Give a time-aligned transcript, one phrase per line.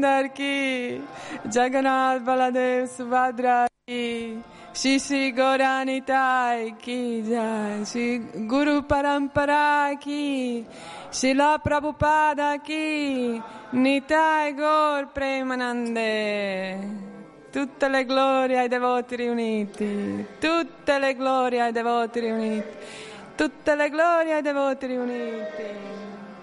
[0.00, 1.00] Ki
[1.50, 10.64] Jagannath Baladev Subhadra ki Shri Shri Gaurani Tai ki Jai Shri Guru Parampara ki
[11.10, 17.06] Shila Prabhupada ki Nitai Gaur Premanande
[17.50, 22.76] Tutte le glorie ai devoti riuniti, tutte le glorie ai devoti riuniti,
[23.34, 25.64] tutte le glorie ai devoti riuniti.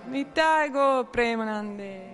[0.08, 2.05] Nitai Gaur Premanande.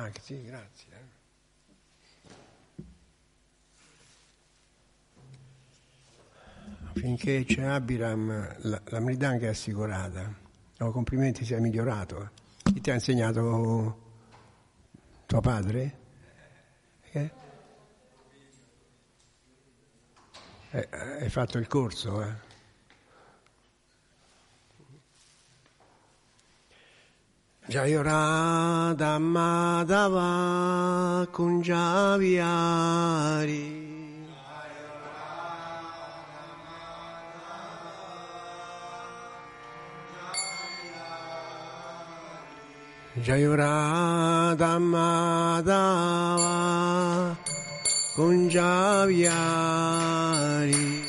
[0.00, 0.86] Ah, sì, grazie.
[6.92, 10.32] Finché c'è Abiram, la, la Mridanga è assicurata.
[10.76, 12.30] No, complimenti, sei migliorato.
[12.62, 14.06] Chi ti ha insegnato
[15.26, 15.98] tuo padre?
[17.10, 17.30] Eh?
[20.70, 22.47] Eh, hai fatto il corso, eh?
[27.68, 32.40] Jayo Radha Madhava Kunjaviari.
[43.20, 45.76] Jayo Radha Madhava
[48.16, 51.07] Kunjaviari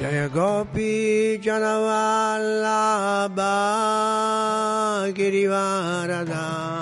[0.00, 3.52] Jaya Gopi Janavallabha
[5.14, 6.81] Girivaradari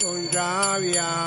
[0.00, 1.26] Kunjavyari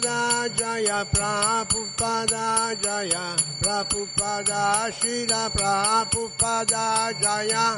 [0.00, 7.76] Prabhupada, Jaya Prabhupada, Jaya Prabhupada, Shila Prabhupada, Jaya.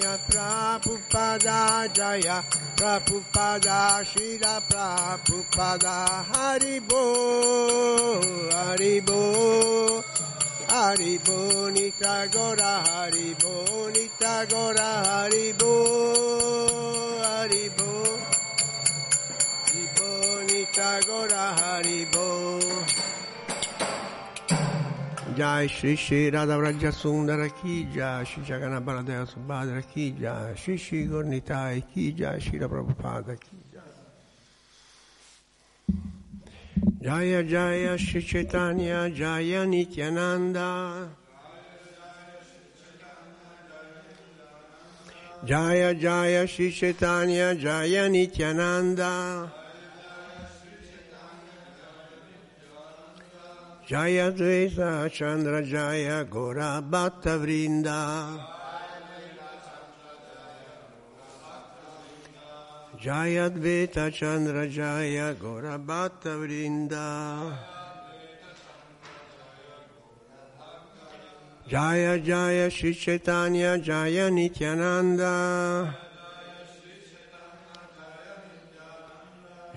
[0.00, 2.44] Jaya Prabhupada Jaya
[2.76, 7.04] Prabhupada Shila Prabhupada Haribo
[8.50, 10.02] Haribo
[10.68, 15.74] Haribo Nita Gora Haribo Nita Gora Haribo
[17.22, 17.92] Haribo
[20.74, 22.58] Gora Haribo.
[25.36, 30.78] Jai Shri Shri Radha Vraja Sundara Ki Jai Shri Jagana Baladeva Subhadra Ki Jai Shri
[30.78, 33.56] Shri Gornitai Ki Jai Shri Prabhupada Ki
[37.02, 41.08] Jaya Jaya Shri Chaitanya Jaya Nityananda.
[45.44, 49.52] Jaya Jaya Shri Chaitanya Jaya Nityananda
[53.84, 58.38] Jaya Dvaita Chandra Jaya Gora Bhatta Vrinda.
[63.00, 67.58] Jaya Dvaita Chandra Jaya Gora Bhatta Vrinda.
[71.68, 76.11] Jaya Jaya Shri Chaitanya Jaya Nityananda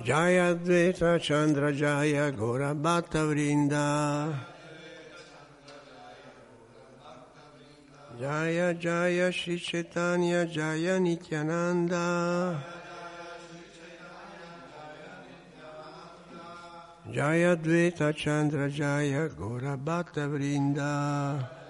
[0.04, 4.34] Jaya Dvaita Chandra Jaya Gora Bhatta Vrinda.
[8.20, 12.62] Jaya Jaya Shri Chaitanya Jaya Nityananda.
[17.12, 21.65] Jaya Dveta Chandra Jaya Gora Bhatta Vrinda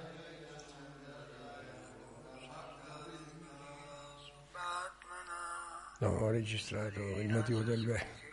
[6.36, 8.24] registrato il motivo del verso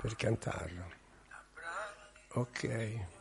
[0.00, 0.92] per cantarlo.
[2.34, 3.12] Ok.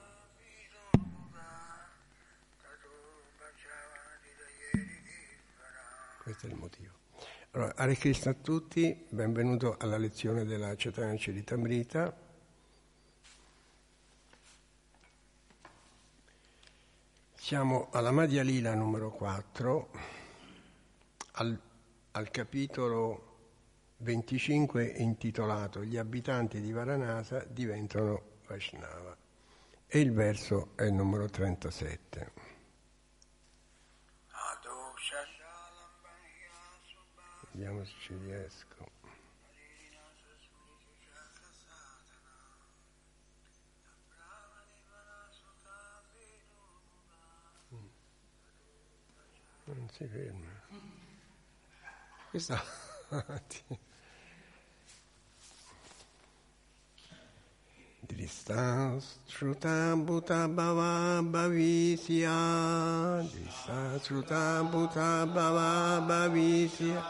[6.21, 6.91] Questo è il motivo.
[7.51, 12.17] Allora, Hare Krishna a tutti, benvenuto alla lezione della Chaitanya Charitamrita.
[17.35, 19.89] Siamo alla Madhya Lila numero 4,
[21.33, 21.59] al,
[22.15, 23.31] al capitolo
[23.97, 29.15] 25 intitolato Gli abitanti di Varanasa diventano Vaishnava
[29.87, 32.31] e il verso è il numero 37.
[37.51, 38.91] Vediamo se ci riesco.
[49.65, 50.52] Non si ferma.
[64.71, 67.03] Bhuta bhava bhavisya.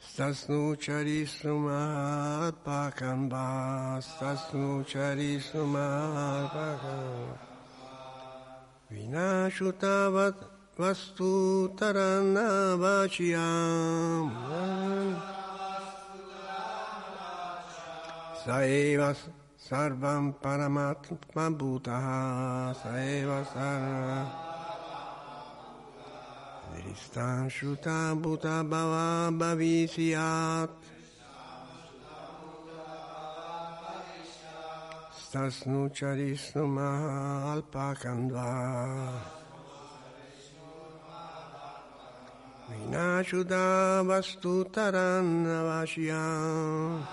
[0.00, 7.38] Stasnu charisuma pakamba Stasnu charisuma pakamba
[8.90, 12.48] Vinashuta vastu tarana
[12.80, 14.26] vachiyam
[18.42, 19.10] Saeva
[19.68, 22.20] sarvam paramatma bhutaha
[22.82, 24.28] Saeva sarvam
[26.72, 30.70] Dristan shuta bhuta bhava bhavisyat
[35.20, 38.48] Stasnu charisnu mahalpakandva
[42.72, 47.04] Vinashuddha vastu tarannavashyam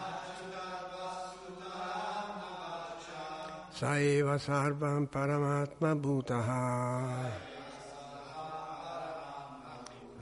[3.79, 7.31] Saeva sarvam paramatma bhutaha.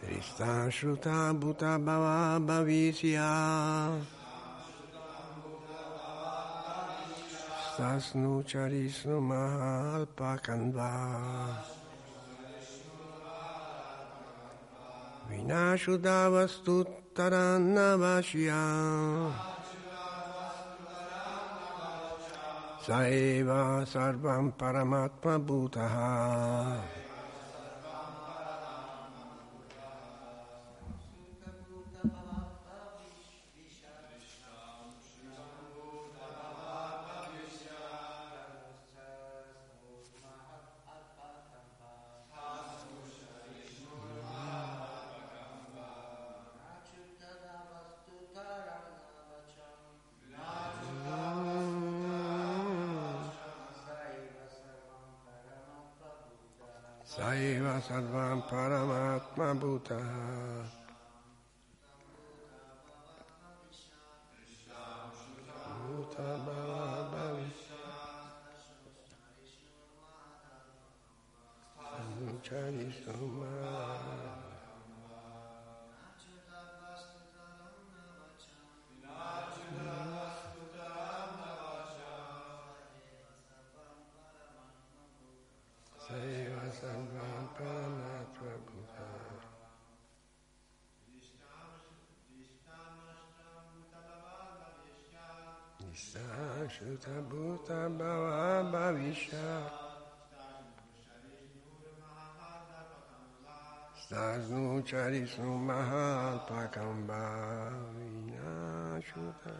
[0.01, 3.31] Drista shruta bhuta bhava bhavisya
[7.73, 10.91] Stasnu charisnu mahalpakandva
[11.61, 11.76] Vinashuddha
[15.47, 19.31] vastu tarannavashyam
[22.85, 26.81] Saeva sarvam paramatma bhutaha
[97.07, 99.71] Nishashuta Bhuta Bhava Bhavisha.
[104.01, 107.23] Stasnu Charisnu Mahalpakamba
[107.95, 109.55] Vinashuta.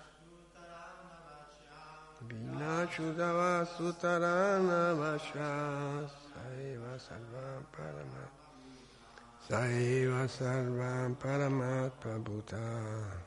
[2.28, 8.32] Vinachudava Sutarana Vasha Saiva Sarvam Paramat
[9.48, 13.27] Saiva Sarvam Paramat Prabhuta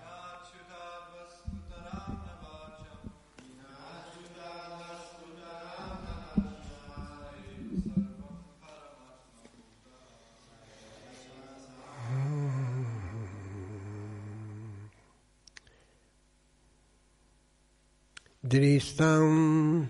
[18.51, 19.87] Dristam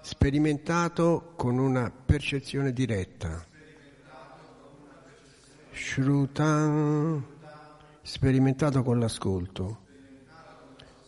[0.00, 3.46] sperimentato con una percezione diretta.
[5.70, 7.24] Shrutam
[8.02, 9.86] sperimentato con l'ascolto.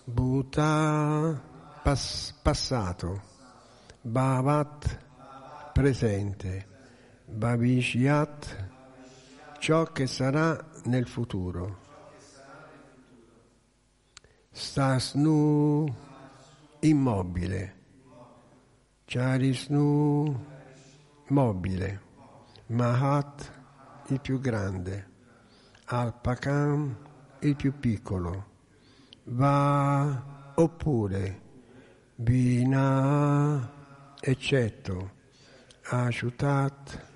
[0.04, 1.42] Bhuta
[1.82, 3.22] pas- passato.
[4.00, 4.98] Bhavat
[5.72, 6.68] presente.
[7.24, 8.68] Bhavishyat
[9.58, 11.80] ciò che sarà nel futuro.
[14.52, 16.10] Stasnu
[16.82, 17.74] immobile.
[19.04, 20.46] Charisnu
[21.28, 22.00] mobile.
[22.66, 23.52] Mahat
[24.08, 25.10] il più grande.
[25.86, 26.96] Alpakam
[27.40, 28.46] il più piccolo.
[29.24, 31.40] Va oppure.
[32.16, 33.70] Vina
[34.20, 35.20] eccetto.
[35.84, 37.10] Ashutat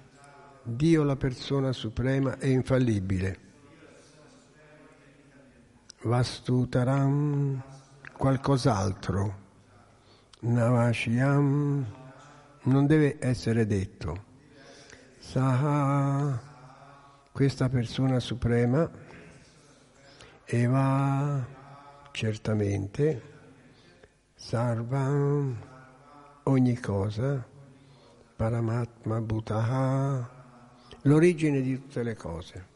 [0.63, 3.39] Dio la persona suprema e infallibile.
[6.03, 7.63] Vastutaram
[8.17, 9.46] qualcos'altro.
[10.41, 11.87] Navashyam
[12.65, 14.25] non deve essere detto.
[15.19, 16.39] Saha,
[17.33, 18.89] questa persona suprema,
[20.45, 21.47] Eva,
[22.13, 23.23] certamente,
[24.35, 25.57] Sarvam,
[26.45, 27.45] ogni cosa,
[28.37, 30.31] Paramatma Bhutaha,
[31.03, 32.75] l'origine di tutte le cose.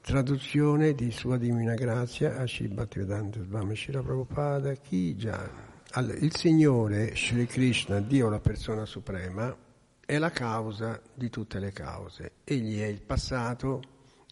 [0.00, 5.63] Traduzione di Sua Divina Grazia a Shri Bhaktivedanta Swami Shira Prabhupada Kija.
[5.96, 9.56] Il Signore, Sri Krishna, Dio la persona suprema,
[10.04, 12.32] è la causa di tutte le cause.
[12.42, 13.80] Egli è il passato,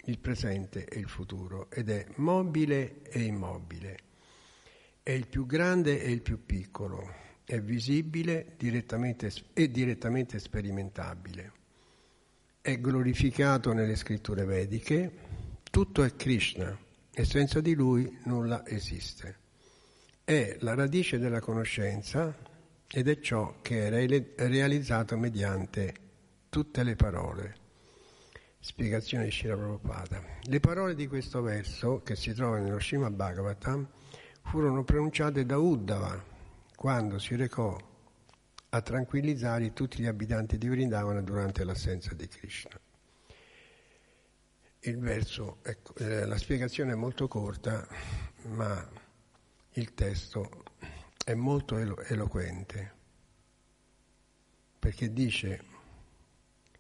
[0.07, 3.99] il presente e il futuro ed è mobile e immobile.
[5.05, 7.09] È il più grande e il più piccolo,
[7.45, 11.53] è visibile direttamente, e direttamente sperimentabile.
[12.61, 15.13] È glorificato nelle scritture vediche,
[15.71, 16.77] tutto è Krishna
[17.13, 19.42] e senza di lui nulla esiste
[20.25, 22.35] è la radice della conoscenza
[22.89, 25.95] ed è ciò che è realizzato mediante
[26.49, 27.57] tutte le parole.
[28.61, 30.23] Spiegazione di Shira Prabhupada.
[30.43, 33.89] Le parole di questo verso, che si trova nello Srimad Bhagavatam,
[34.43, 36.23] furono pronunciate da Uddhava
[36.77, 37.77] quando si recò
[38.69, 42.79] a tranquillizzare tutti gli abitanti di Vrindavana durante l'assenza di Krishna.
[44.81, 47.87] Il verso, ecco, la spiegazione è molto corta,
[48.49, 48.89] ma
[49.75, 50.65] il testo
[51.25, 53.01] è molto elo- eloquente
[54.79, 55.65] perché dice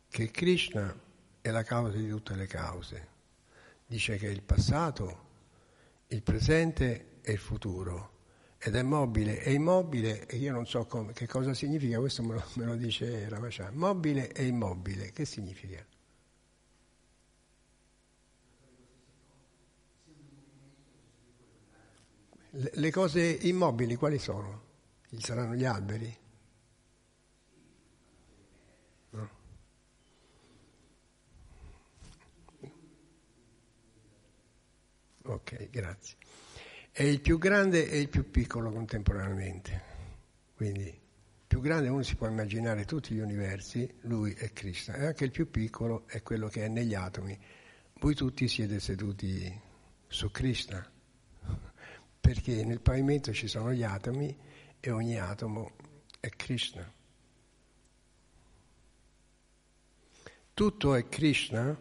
[0.08, 0.94] che Krishna
[1.40, 3.08] è la causa di tutte le cause,
[3.86, 5.30] dice che è il passato,
[6.08, 8.10] il presente e il futuro
[8.58, 12.34] ed è mobile e immobile e io non so come, che cosa significa, questo me
[12.34, 15.84] lo, me lo dice Ramachan, mobile e immobile, che significa?
[22.54, 24.64] Le cose immobili quali sono?
[25.08, 26.14] Ci saranno gli alberi?
[29.10, 29.30] No.
[35.22, 36.16] Ok, grazie.
[36.90, 39.82] È il più grande e il più piccolo contemporaneamente.
[40.54, 41.00] Quindi
[41.46, 45.30] più grande uno si può immaginare tutti gli universi, lui è Krishna, e anche il
[45.30, 47.38] più piccolo è quello che è negli atomi.
[47.94, 49.58] Voi tutti siete seduti
[50.06, 50.91] su Krishna
[52.22, 54.34] perché nel pavimento ci sono gli atomi
[54.78, 55.72] e ogni atomo
[56.20, 56.88] è Krishna.
[60.54, 61.76] Tutto è Krishna,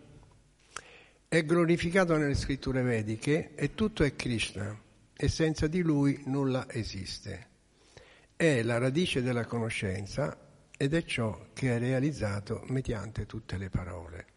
[1.28, 4.76] è glorificato nelle scritture vediche e tutto è Krishna
[5.16, 7.50] e senza di lui nulla esiste.
[8.36, 10.36] È la radice della conoscenza
[10.76, 14.31] ed è ciò che è realizzato mediante tutte le parole.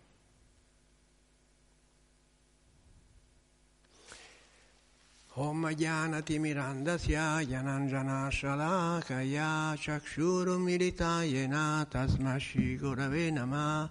[5.37, 13.91] Om Jnanati Mirandasya Jananjana Shalakaya Chakshurumiritayena Tasmashi Gurave Nama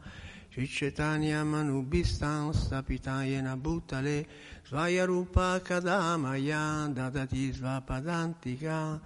[0.56, 4.26] Cicetania Manubhistan Stapitayena Bhutale
[4.72, 9.02] Svayarupa Kadamaya Dadati Svapadantika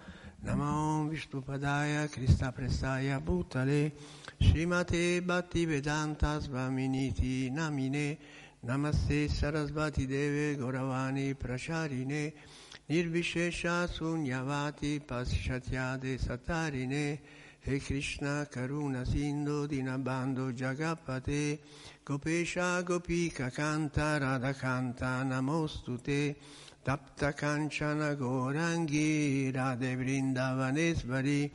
[0.45, 3.91] Namo Vishnupadaya Krista Prestaya Bhutale
[4.39, 8.17] Srimate Bhaktivedanta Svaminiti Namine
[8.65, 12.33] Namaste Sarasvati Deve Goravani Pracharine
[12.89, 17.19] Nirvishesha Sunyavati Paschatyade Satarine
[17.61, 21.59] He Krishna Karuna Sindhu Dinabando Jagapate
[22.03, 26.35] Gopesha Gopika Kanta Radha Kanta Namostute
[26.83, 31.51] Tapta Kanchana Gorangi Radhe Vrindavanesvari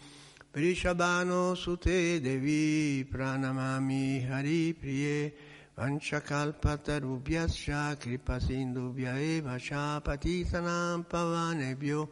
[0.53, 5.33] Prishabano Sute Devi Pranamami Hari Priye
[5.77, 12.09] Vanchakalpatarubhyascha kripasindubhya eva cha patisanam pavanebhyo.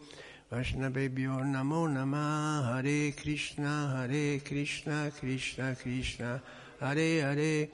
[0.51, 6.41] Vaishnavebhyo namo nama Hare Krishna Hare Krishna Krishna Krishna.
[6.81, 7.69] Hare Hare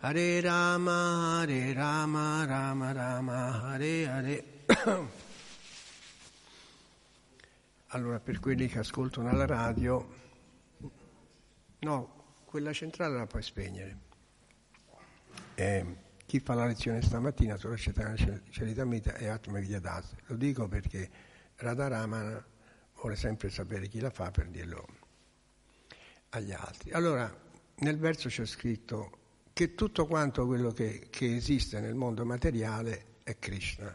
[0.00, 3.60] Hare Rama Hare Rama Rama Rama.
[3.64, 4.44] Hare Hare.
[7.94, 10.20] Allora per quelli che ascoltano alla radio
[11.80, 14.01] no, quella centrale la puoi spegnere
[15.54, 20.14] eh, chi fa la lezione stamattina sulla Charitamrita è Atma Vidyadas.
[20.26, 21.10] Lo dico perché
[21.56, 22.44] Radharamana
[22.94, 24.86] vuole sempre sapere chi la fa per dirlo
[26.30, 26.90] agli altri.
[26.92, 27.30] Allora,
[27.76, 29.18] nel verso c'è scritto
[29.52, 33.94] che tutto quanto quello che, che esiste nel mondo materiale è Krishna.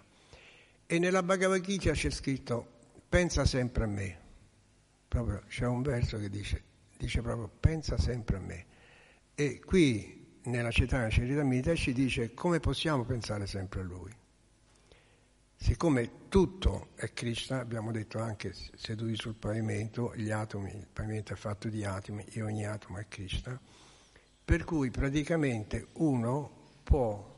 [0.86, 2.76] E nella Bhagavad Gita c'è scritto
[3.10, 4.20] pensa sempre a me.
[5.08, 6.64] Proprio, c'è un verso che dice,
[6.98, 8.66] dice proprio pensa sempre a me.
[9.34, 14.12] E qui nella città Ceritamita ci dice come possiamo pensare sempre a Lui.
[15.60, 21.36] Siccome tutto è Krishna, abbiamo detto anche seduti sul pavimento, gli atomi, il pavimento è
[21.36, 23.60] fatto di atomi e ogni atomo è Krishna,
[24.46, 26.52] per cui praticamente uno
[26.84, 27.36] può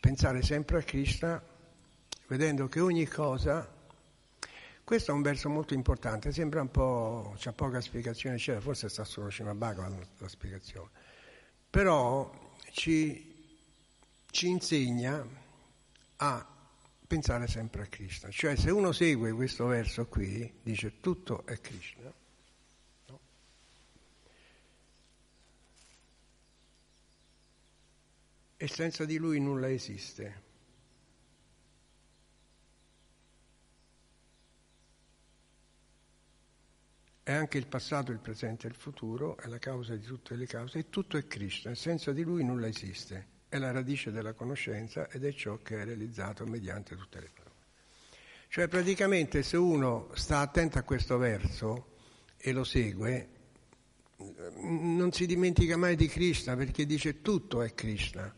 [0.00, 1.42] pensare sempre a Krishna
[2.26, 3.66] vedendo che ogni cosa,
[4.84, 9.30] questo è un verso molto importante, sembra un po', c'è poca spiegazione, forse sta solo
[9.30, 11.05] Shima Bhagavan la spiegazione
[11.76, 12.32] però
[12.72, 13.34] ci,
[14.30, 15.22] ci insegna
[16.16, 16.46] a
[17.06, 18.30] pensare sempre a Krishna.
[18.30, 22.10] Cioè se uno segue questo verso qui, dice tutto è Krishna.
[28.56, 30.44] E senza di lui nulla esiste.
[37.26, 40.46] È anche il passato, il presente e il futuro, è la causa di tutte le
[40.46, 45.08] cause e tutto è Krishna, senza di lui nulla esiste, è la radice della conoscenza
[45.10, 47.56] ed è ciò che è realizzato mediante tutte le parole.
[48.46, 51.96] Cioè praticamente se uno sta attento a questo verso
[52.36, 53.28] e lo segue,
[54.60, 58.32] non si dimentica mai di Krishna perché dice tutto è Krishna.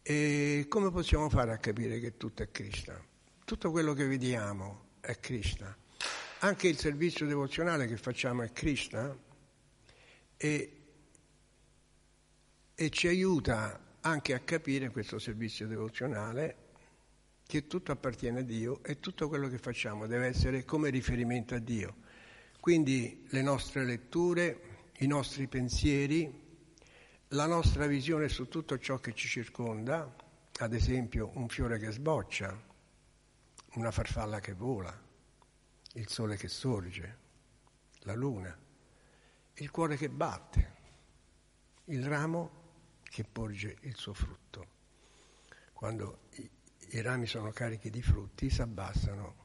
[0.00, 2.98] E come possiamo fare a capire che tutto è Krishna?
[3.44, 5.76] Tutto quello che vediamo è Krishna
[6.44, 9.16] anche il servizio devozionale che facciamo è Krishna
[10.36, 10.82] e,
[12.74, 16.56] e ci aiuta anche a capire questo servizio devozionale
[17.46, 21.58] che tutto appartiene a Dio e tutto quello che facciamo deve essere come riferimento a
[21.58, 21.96] Dio.
[22.60, 26.42] Quindi le nostre letture, i nostri pensieri,
[27.28, 30.14] la nostra visione su tutto ciò che ci circonda,
[30.58, 32.62] ad esempio un fiore che sboccia,
[33.76, 35.03] una farfalla che vola,
[35.96, 37.18] il sole che sorge,
[38.00, 38.56] la luna,
[39.54, 40.72] il cuore che batte,
[41.86, 42.62] il ramo
[43.02, 44.66] che porge il suo frutto.
[45.72, 46.50] Quando i,
[46.90, 49.42] i rami sono carichi di frutti si abbassano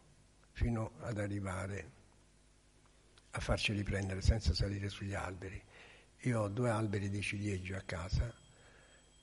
[0.52, 1.92] fino ad arrivare
[3.32, 5.62] a farceli prendere senza salire sugli alberi.
[6.24, 8.34] Io ho due alberi di ciliegio a casa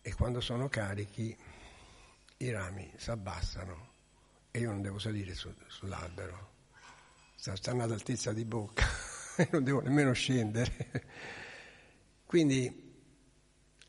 [0.01, 1.37] e quando sono carichi
[2.39, 3.95] i rami si abbassano
[4.53, 6.56] e io non devo salire su, sull'albero
[7.37, 8.85] stanno ad altezza di bocca,
[9.53, 10.91] non devo nemmeno scendere.
[12.25, 12.85] Quindi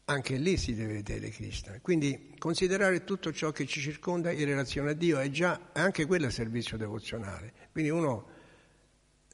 [0.10, 1.80] anche lì si deve vedere Krishna.
[1.82, 6.30] Quindi considerare tutto ciò che ci circonda in relazione a Dio è già anche quello
[6.30, 7.54] servizio devozionale.
[7.72, 8.28] Quindi uno,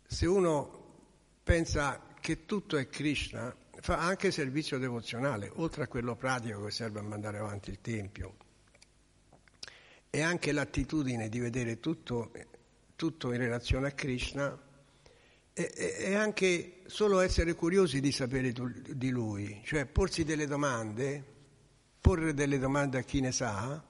[0.07, 0.95] se uno
[1.43, 6.99] pensa che tutto è Krishna, fa anche servizio devozionale, oltre a quello pratico che serve
[6.99, 8.37] a mandare avanti il Tempio.
[10.09, 12.31] E anche l'attitudine di vedere tutto,
[13.03, 14.57] tutto in relazione a Krishna
[15.51, 21.21] e, e, anche solo essere curiosi di sapere di Lui, cioè porsi delle domande,
[21.99, 23.83] porre delle domande a chi ne sa.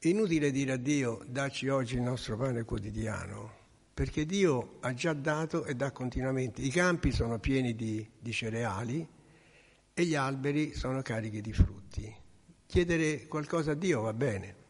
[0.00, 3.62] Inutile dire a Dio, dacci oggi il nostro pane quotidiano
[3.94, 6.60] perché Dio ha già dato e dà continuamente.
[6.60, 9.08] I campi sono pieni di, di cereali
[9.94, 12.14] e gli alberi sono carichi di frutti.
[12.66, 14.63] Chiedere qualcosa a Dio va bene,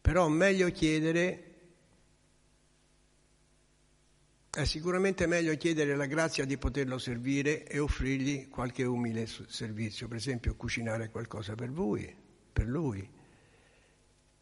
[0.00, 1.44] però meglio chiedere,
[4.50, 10.16] è sicuramente meglio chiedere la grazia di poterlo servire e offrirgli qualche umile servizio, per
[10.16, 12.14] esempio cucinare qualcosa per voi,
[12.52, 13.18] per lui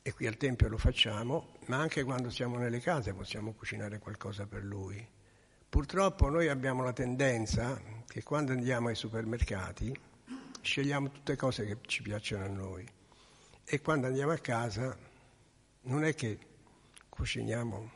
[0.08, 4.46] e qui al Tempio lo facciamo, ma anche quando siamo nelle case possiamo cucinare qualcosa
[4.46, 5.06] per lui.
[5.68, 9.94] Purtroppo noi abbiamo la tendenza che quando andiamo ai supermercati
[10.62, 12.88] scegliamo tutte cose che ci piacciono a noi
[13.66, 14.96] e quando andiamo a casa
[15.88, 16.38] non è che
[17.08, 17.90] cuciniamo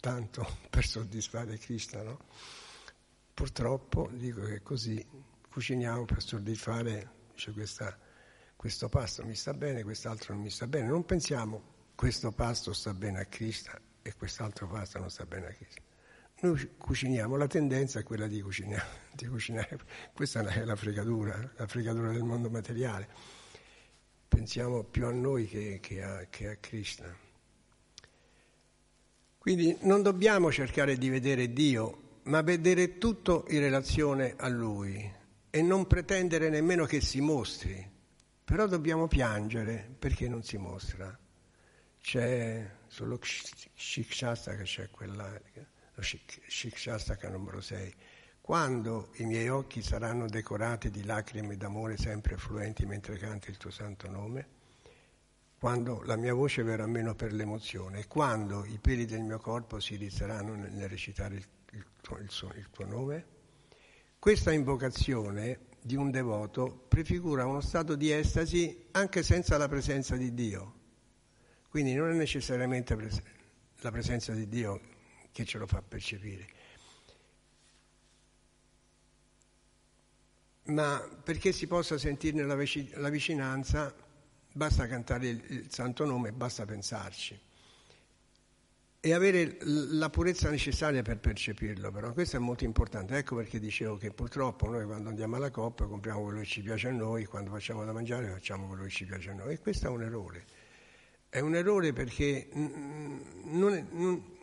[0.00, 2.18] tanto per soddisfare Cristo, no?
[3.34, 5.04] Purtroppo dico che così
[5.48, 7.96] cuciniamo per soddisfare cioè questa
[8.58, 10.88] questo pasto mi sta bene, quest'altro non mi sta bene.
[10.88, 11.62] Non pensiamo
[11.94, 13.70] questo pasto sta bene a Cristo
[14.02, 15.80] e quest'altro pasto non sta bene a Cristo.
[16.40, 18.84] Noi cuciniamo, la tendenza è quella di cucinare,
[19.14, 19.78] di cucinare.
[20.12, 23.08] questa è la fregatura, la fregatura del mondo materiale.
[24.26, 27.26] Pensiamo più a noi che, che, a, che a Krishna.
[29.48, 35.10] Quindi non dobbiamo cercare di vedere Dio, ma vedere tutto in relazione a Lui
[35.48, 37.90] e non pretendere nemmeno che si mostri,
[38.44, 41.18] però dobbiamo piangere perché non si mostra.
[41.98, 45.32] C'è sullo Shikshastaka, c'è quella,
[45.94, 47.94] lo Shikshastaka numero 6.
[48.42, 53.70] Quando i miei occhi saranno decorati di lacrime d'amore sempre fluenti mentre canti il tuo
[53.70, 54.57] santo nome,
[55.58, 59.96] quando la mia voce verrà meno per l'emozione, quando i peli del mio corpo si
[59.96, 63.26] rizzeranno nel recitare il, il, tuo, il, il tuo nome,
[64.20, 70.32] questa invocazione di un devoto prefigura uno stato di estasi anche senza la presenza di
[70.32, 70.74] Dio.
[71.68, 72.96] Quindi non è necessariamente
[73.80, 74.80] la presenza di Dio
[75.32, 76.46] che ce lo fa percepire.
[80.64, 84.06] Ma perché si possa sentirne la vicinanza
[84.58, 87.38] basta cantare il santo nome, basta pensarci
[89.00, 93.16] e avere la purezza necessaria per percepirlo, però questo è molto importante.
[93.16, 96.88] Ecco perché dicevo che purtroppo noi quando andiamo alla coppa compriamo quello che ci piace
[96.88, 99.86] a noi, quando facciamo da mangiare facciamo quello che ci piace a noi e questo
[99.86, 100.44] è un errore.
[101.28, 104.36] È un errore perché non, è, non,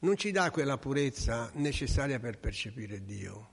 [0.00, 3.48] non ci dà quella purezza necessaria per percepire Dio.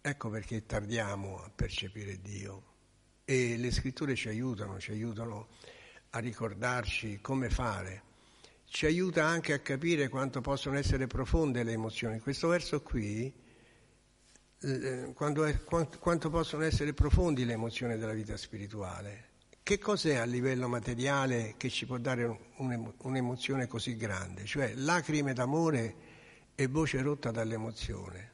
[0.00, 2.71] Ecco perché tardiamo a percepire Dio
[3.24, 5.48] e le scritture ci aiutano, ci aiutano
[6.10, 8.10] a ricordarci come fare
[8.72, 12.20] ci aiuta anche a capire quanto possono essere profonde le emozioni.
[12.20, 13.30] Questo verso qui,
[14.60, 15.46] eh, è, quanto,
[15.98, 19.28] quanto possono essere profondi le emozioni della vita spirituale.
[19.62, 22.24] Che cos'è a livello materiale che ci può dare
[22.56, 24.46] un, un'emozione così grande?
[24.46, 25.94] Cioè lacrime d'amore
[26.54, 28.31] e voce rotta dall'emozione.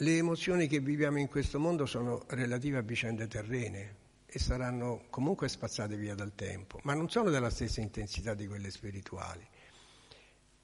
[0.00, 3.96] Le emozioni che viviamo in questo mondo sono relative a vicende terrene,
[4.30, 8.70] e saranno comunque spazzate via dal tempo, ma non sono della stessa intensità di quelle
[8.70, 9.46] spirituali.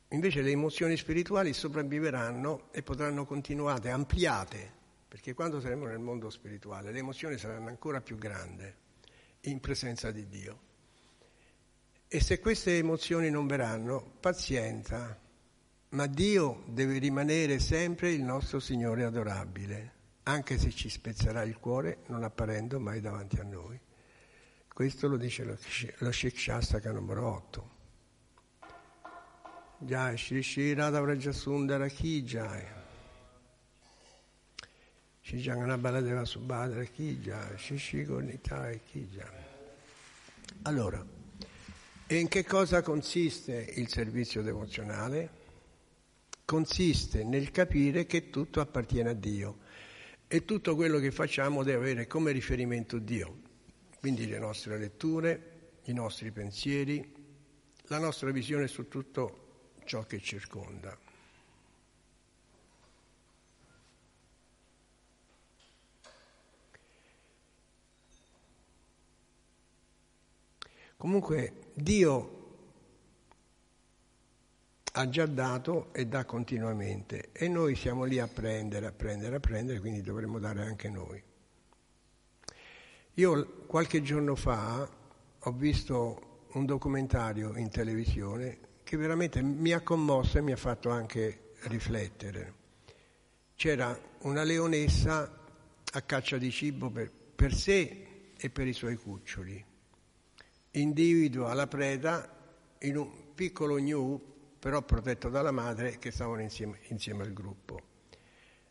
[0.09, 4.71] Invece le emozioni spirituali sopravviveranno e potranno continuare, ampliate,
[5.09, 8.71] perché quando saremo nel mondo spirituale le emozioni saranno ancora più grandi
[9.41, 10.61] in presenza di Dio.
[12.07, 15.19] E se queste emozioni non verranno, pazienza,
[15.95, 21.99] ma Dio deve rimanere sempre il nostro Signore adorabile anche se ci spezzerà il cuore
[22.07, 23.79] non apparendo mai davanti a noi.
[24.73, 25.57] Questo lo dice lo,
[25.99, 26.13] lo
[26.93, 27.71] numero 8.
[29.79, 32.65] Jai Shri Shri Radha Vrajasundara Ki Jai
[35.21, 39.45] Shri Jagannabaladeva Subhadra Ki Jai Shri Shri Gornitai Ki Jai
[40.63, 41.05] Allora,
[42.09, 45.43] in che cosa consiste il servizio devozionale?
[46.45, 49.59] Consiste nel capire che tutto appartiene a Dio
[50.29, 53.41] e tutto quello che facciamo deve avere come riferimento Dio,
[53.99, 57.13] quindi le nostre letture, i nostri pensieri,
[57.85, 60.99] la nostra visione su tutto ciò che circonda.
[70.97, 72.34] Comunque Dio
[74.97, 79.41] ha già dato e dà continuamente e noi siamo lì a prendere, a prendere, a
[79.41, 81.21] prendere, quindi dovremmo dare anche noi.
[83.15, 84.89] Io qualche giorno fa
[85.39, 90.91] ho visto un documentario in televisione che veramente mi ha commosso e mi ha fatto
[90.91, 92.63] anche riflettere.
[93.57, 95.41] C'era una leonessa
[95.93, 99.65] a caccia di cibo per, per sé e per i suoi cuccioli.
[100.73, 102.31] Individua la preda
[102.81, 104.34] in un piccolo gnu,
[104.65, 107.83] però protetto dalla madre, che stavano insieme, insieme al gruppo.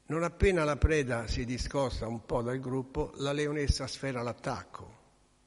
[0.07, 5.01] Non appena la preda si discosta un po' dal gruppo, la leonessa sfera l'attacco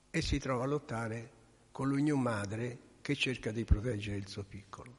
[0.08, 1.30] e si trova a lottare
[1.72, 4.96] con l'ugno madre che cerca di proteggere il suo piccolo.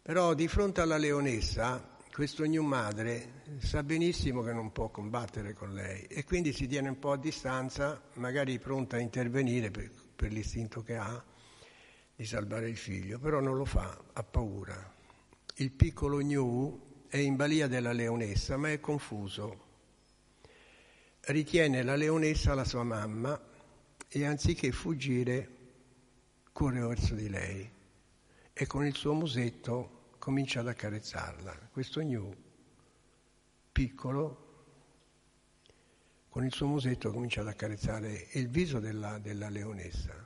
[0.00, 5.74] Però di fronte alla leonessa questo new madre sa benissimo che non può combattere con
[5.74, 10.32] lei e quindi si tiene un po' a distanza, magari pronta a intervenire per, per
[10.32, 11.22] l'istinto che ha
[12.22, 14.94] di salvare il figlio, però non lo fa, ha paura.
[15.56, 19.70] Il piccolo New è in balia della leonessa, ma è confuso.
[21.22, 23.40] Ritiene la leonessa la sua mamma
[24.08, 25.56] e anziché fuggire
[26.52, 27.68] corre verso di lei
[28.52, 31.70] e con il suo musetto comincia ad accarezzarla.
[31.72, 32.32] Questo gnu,
[33.72, 34.66] piccolo,
[36.28, 40.21] con il suo musetto comincia ad accarezzare il viso della, della leonessa.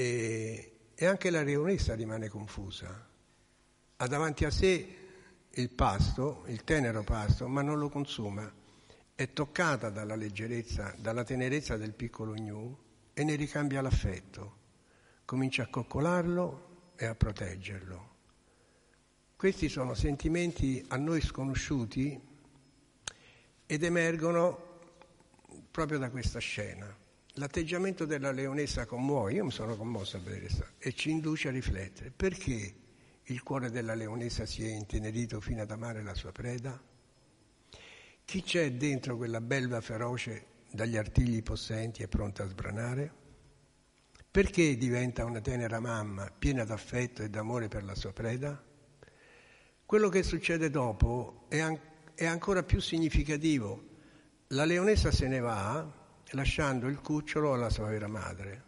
[0.00, 3.08] E, e anche la leonessa rimane confusa.
[3.96, 4.96] Ha davanti a sé
[5.50, 8.50] il pasto, il tenero pasto, ma non lo consuma.
[9.14, 12.78] È toccata dalla leggerezza, dalla tenerezza del piccolo gnu
[13.12, 14.56] e ne ricambia l'affetto.
[15.26, 16.68] Comincia a coccolarlo,
[17.00, 18.08] e a proteggerlo.
[19.34, 22.20] Questi sono sentimenti a noi sconosciuti
[23.64, 24.80] ed emergono
[25.70, 26.99] proprio da questa scena.
[27.40, 31.50] L'atteggiamento della leonessa commuove, io mi sono commosso a vedere questo, e ci induce a
[31.50, 32.12] riflettere.
[32.14, 32.74] Perché
[33.22, 36.78] il cuore della leonessa si è intenerito fino ad amare la sua preda?
[38.26, 43.14] Chi c'è dentro quella belva feroce dagli artigli possenti e pronta a sbranare?
[44.30, 48.62] Perché diventa una tenera mamma, piena d'affetto e d'amore per la sua preda?
[49.86, 51.80] Quello che succede dopo è, an-
[52.14, 53.88] è ancora più significativo.
[54.48, 55.99] La leonessa se ne va
[56.30, 58.64] lasciando il cucciolo alla sua vera madre.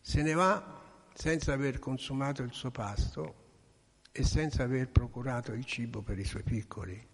[0.00, 0.82] Se ne va
[1.14, 3.44] senza aver consumato il suo pasto
[4.12, 7.06] e senza aver procurato il cibo per i suoi piccoli.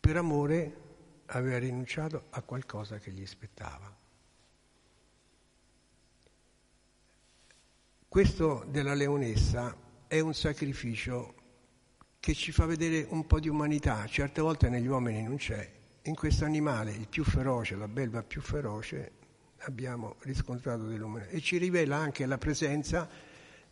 [0.00, 0.82] Per amore
[1.26, 3.94] aveva rinunciato a qualcosa che gli spettava.
[8.08, 11.34] Questo della leonessa è un sacrificio
[12.20, 15.83] che ci fa vedere un po' di umanità, certe volte negli uomini non c'è.
[16.06, 19.12] In questo animale, il più feroce, la belva più feroce,
[19.60, 23.08] abbiamo riscontrato dell'umanità e ci rivela anche la presenza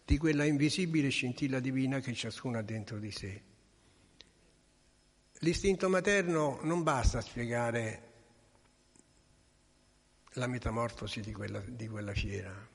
[0.02, 3.42] di quella invisibile scintilla divina che ciascuno ha dentro di sé.
[5.40, 8.10] L'istinto materno non basta a spiegare
[10.36, 12.66] la metamorfosi di quella, di quella fiera,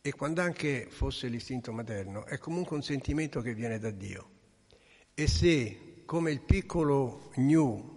[0.00, 4.30] e quando anche fosse l'istinto materno, è comunque un sentimento che viene da Dio.
[5.14, 7.96] E se, come il piccolo gnu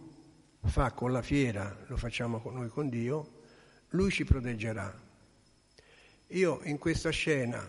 [0.70, 3.40] fa con la fiera, lo facciamo noi con Dio,
[3.90, 5.10] Lui ci proteggerà.
[6.28, 7.68] Io in questa scena,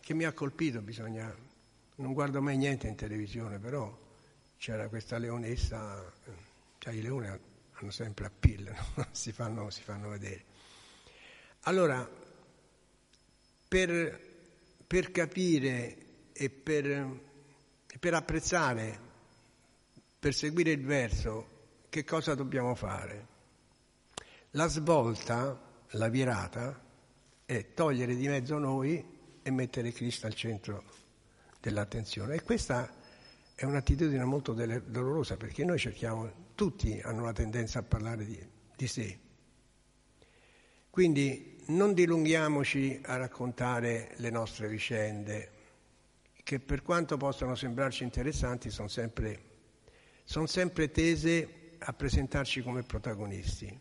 [0.00, 1.34] che mi ha colpito, bisogna,
[1.96, 3.96] non guardo mai niente in televisione, però
[4.56, 6.12] c'era questa leonessa,
[6.78, 9.06] cioè i leoni hanno sempre appeal, no?
[9.10, 10.44] si, fanno, si fanno vedere.
[11.62, 12.08] Allora,
[13.66, 14.20] per,
[14.86, 15.96] per capire
[16.32, 17.20] e per,
[17.98, 19.00] per apprezzare,
[20.18, 21.53] per seguire il verso,
[21.94, 23.26] che cosa dobbiamo fare?
[24.50, 25.56] La svolta,
[25.90, 26.82] la virata,
[27.44, 30.82] è togliere di mezzo noi e mettere Cristo al centro
[31.60, 32.34] dell'attenzione.
[32.34, 32.92] E questa
[33.54, 38.86] è un'attitudine molto dolorosa perché noi cerchiamo, tutti hanno la tendenza a parlare di, di
[38.88, 39.16] sé.
[40.90, 45.50] Quindi non dilunghiamoci a raccontare le nostre vicende,
[46.42, 49.42] che per quanto possano sembrarci interessanti sono sempre,
[50.24, 53.78] sono sempre tese a presentarci come protagonisti.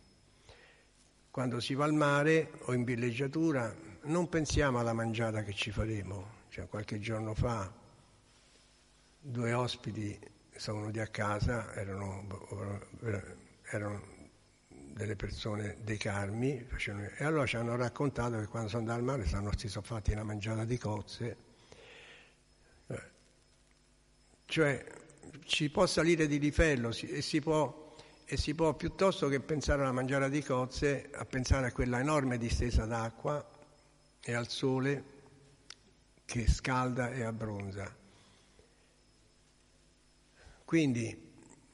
[1.31, 3.73] Quando si va al mare o in villeggiatura
[4.03, 6.41] non pensiamo alla mangiata che ci faremo.
[6.49, 7.71] Cioè, qualche giorno fa
[9.19, 10.19] due ospiti
[10.55, 12.27] sono venuti a casa, erano,
[13.63, 14.11] erano
[14.67, 19.05] delle persone dei Carmi facevano, e allora ci hanno raccontato che quando sono andati al
[19.05, 21.37] mare sono, si sono fatti una mangiata di cozze.
[24.45, 24.85] Cioè
[25.45, 27.82] ci può salire di livello e si può,
[28.25, 32.37] e si può piuttosto che pensare alla mangiata di cozze, a pensare a quella enorme
[32.37, 33.45] distesa d'acqua
[34.21, 35.03] e al sole
[36.25, 37.95] che scalda e abbronza.
[40.65, 41.31] Quindi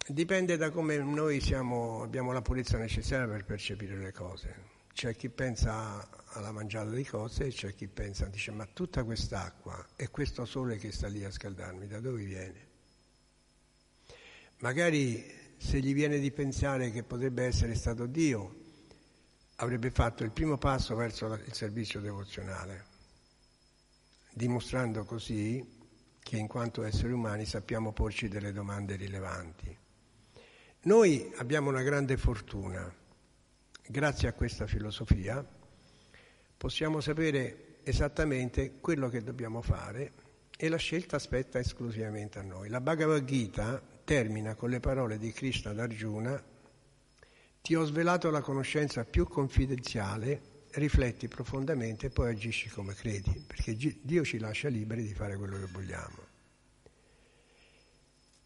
[0.07, 4.67] dipende da come noi siamo, abbiamo la purezza necessaria per percepire le cose.
[4.91, 9.89] C'è chi pensa alla mangiata di cose e c'è chi pensa, dice ma tutta quest'acqua
[9.95, 12.67] e questo sole che sta lì a scaldarmi, da dove viene?
[14.57, 18.55] Magari se gli viene di pensare che potrebbe essere stato Dio,
[19.57, 22.85] avrebbe fatto il primo passo verso il servizio devozionale,
[24.31, 25.77] dimostrando così
[26.17, 29.77] che in quanto esseri umani sappiamo porci delle domande rilevanti.
[30.83, 32.91] Noi abbiamo una grande fortuna,
[33.85, 35.45] grazie a questa filosofia
[36.55, 40.13] possiamo sapere esattamente quello che dobbiamo fare
[40.55, 42.69] e la scelta aspetta esclusivamente a noi.
[42.69, 46.43] La Bhagavad Gita termina con le parole di Krishna ad Arjuna,
[47.61, 53.77] ti ho svelato la conoscenza più confidenziale rifletti profondamente e poi agisci come credi, perché
[54.01, 56.17] Dio ci lascia liberi di fare quello che vogliamo.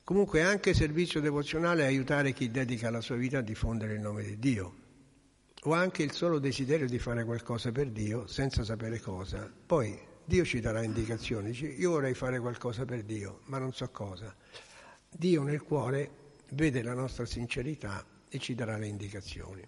[0.04, 4.24] Comunque anche servizio devozionale è aiutare chi dedica la sua vita a diffondere il nome
[4.24, 4.76] di Dio,
[5.62, 9.50] o anche il solo desiderio di fare qualcosa per Dio senza sapere cosa.
[9.66, 13.90] Poi Dio ci darà indicazioni, dice io vorrei fare qualcosa per Dio, ma non so
[13.92, 14.36] cosa.
[15.16, 16.10] Dio nel cuore
[16.50, 19.68] vede la nostra sincerità e ci darà le indicazioni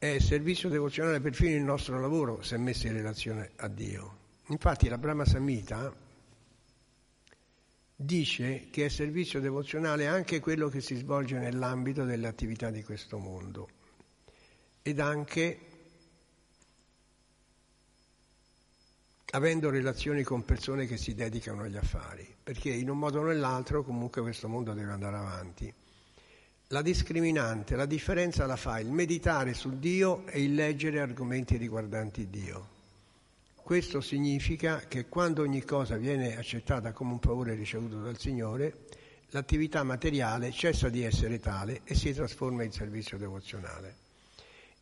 [0.00, 4.16] è servizio devozionale perfino il nostro lavoro se messo in relazione a Dio.
[4.46, 5.94] Infatti la Brahma Samhita
[7.96, 13.18] dice che è servizio devozionale anche quello che si svolge nell'ambito delle attività di questo
[13.18, 13.68] mondo
[14.80, 15.58] ed anche
[19.30, 23.82] avendo relazioni con persone che si dedicano agli affari, perché in un modo o nell'altro
[23.82, 25.74] comunque questo mondo deve andare avanti
[26.72, 32.30] la discriminante, la differenza la fa il meditare su Dio e il leggere argomenti riguardanti
[32.30, 32.68] Dio.
[33.56, 38.84] Questo significa che quando ogni cosa viene accettata come un favore ricevuto dal Signore,
[39.30, 43.96] l'attività materiale cessa di essere tale e si trasforma in servizio devozionale.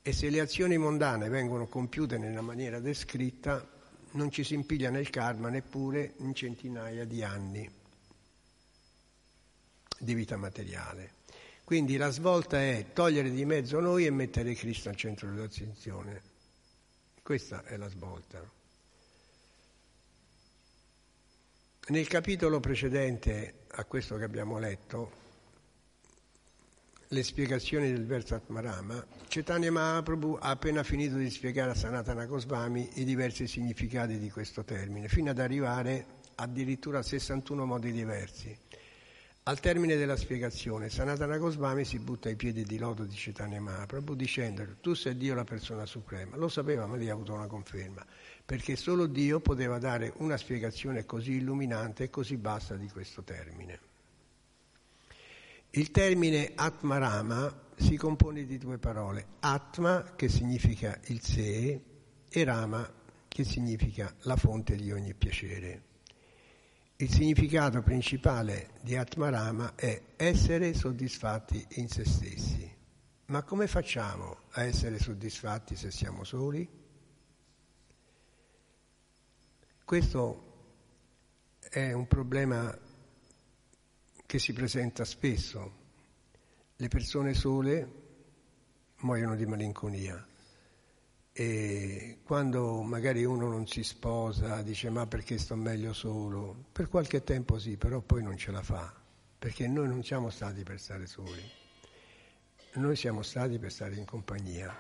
[0.02, 3.66] E se le azioni mondane vengono compiute nella maniera descritta,
[4.12, 7.70] non ci si impiglia nel karma neppure in centinaia di anni
[9.98, 11.16] di vita materiale.
[11.64, 16.22] Quindi la svolta è togliere di mezzo noi e mettere Cristo al centro dell'attenzione.
[17.22, 18.42] Questa è la svolta.
[21.88, 25.17] Nel capitolo precedente a questo che abbiamo letto,
[27.10, 32.86] le spiegazioni del verso Atmarama, Chaitanya Mahaprabhu ha appena finito di spiegare a Sanatana Goswami
[32.96, 36.04] i diversi significati di questo termine, fino ad arrivare
[36.34, 38.54] addirittura a 61 modi diversi.
[39.44, 44.14] Al termine della spiegazione, Sanatana Goswami si butta ai piedi di loto di Chaitanya Mahaprabhu
[44.14, 46.36] dicendo tu sei Dio la persona suprema.
[46.36, 48.04] Lo sapeva ma lì ha avuto una conferma,
[48.44, 53.96] perché solo Dio poteva dare una spiegazione così illuminante e così bassa di questo termine.
[55.72, 61.80] Il termine Atmarama si compone di due parole, Atma che significa il sé
[62.26, 62.90] e Rama
[63.28, 65.82] che significa la fonte di ogni piacere.
[66.96, 72.76] Il significato principale di Atmarama è essere soddisfatti in se stessi.
[73.26, 76.66] Ma come facciamo a essere soddisfatti se siamo soli?
[79.84, 80.46] Questo
[81.60, 82.76] è un problema
[84.28, 85.72] che si presenta spesso.
[86.76, 87.92] Le persone sole
[88.96, 90.22] muoiono di malinconia
[91.32, 96.66] e quando magari uno non si sposa dice ma perché sto meglio solo?
[96.70, 98.92] Per qualche tempo sì, però poi non ce la fa,
[99.38, 101.50] perché noi non siamo stati per stare soli,
[102.74, 104.76] noi siamo stati per stare in compagnia.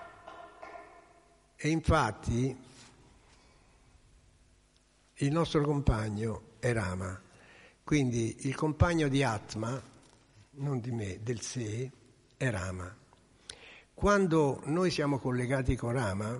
[1.56, 2.54] E infatti
[5.14, 7.27] il nostro compagno è Rama,
[7.88, 9.82] quindi il compagno di Atma,
[10.56, 11.90] non di me, del sé,
[12.36, 12.94] è Rama.
[13.94, 16.38] Quando noi siamo collegati con Rama,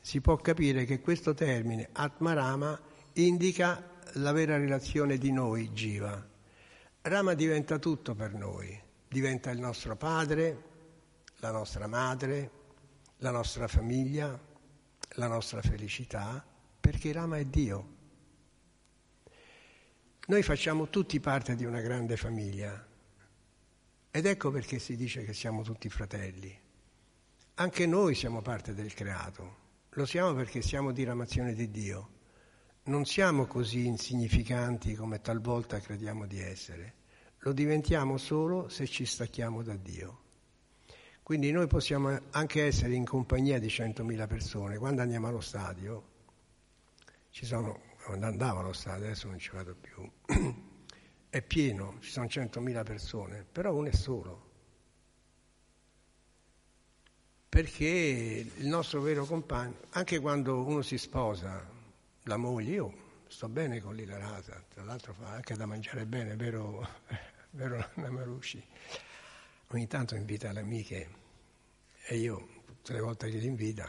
[0.00, 2.80] si può capire che questo termine Atmarama
[3.14, 6.24] indica la vera relazione di noi, Jiva.
[7.00, 10.62] Rama diventa tutto per noi, diventa il nostro padre,
[11.38, 12.50] la nostra madre,
[13.16, 14.40] la nostra famiglia,
[15.16, 16.46] la nostra felicità,
[16.78, 17.96] perché Rama è Dio.
[20.28, 22.86] Noi facciamo tutti parte di una grande famiglia
[24.10, 26.54] ed ecco perché si dice che siamo tutti fratelli.
[27.54, 29.56] Anche noi siamo parte del creato,
[29.88, 32.10] lo siamo perché siamo diramazione di Dio.
[32.84, 36.94] Non siamo così insignificanti come talvolta crediamo di essere,
[37.38, 40.24] lo diventiamo solo se ci stacchiamo da Dio.
[41.22, 44.76] Quindi noi possiamo anche essere in compagnia di 100.000 persone.
[44.76, 46.02] Quando andiamo allo stadio
[47.30, 50.10] ci sono quando andavo allo stadio, adesso non ci vado più,
[51.28, 54.46] è pieno, ci sono 100.000 persone, però uno è solo.
[57.50, 61.62] Perché il nostro vero compagno, anche quando uno si sposa,
[62.22, 62.94] la moglie, io
[63.28, 66.88] sto bene con Lila Rasa, tra l'altro fa anche da mangiare bene, vero,
[67.52, 68.64] vero Namarushi?
[69.72, 71.10] Ogni tanto invita le amiche
[72.06, 73.86] e io tutte le volte che li invita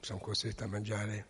[0.00, 1.26] sono costretto a mangiare,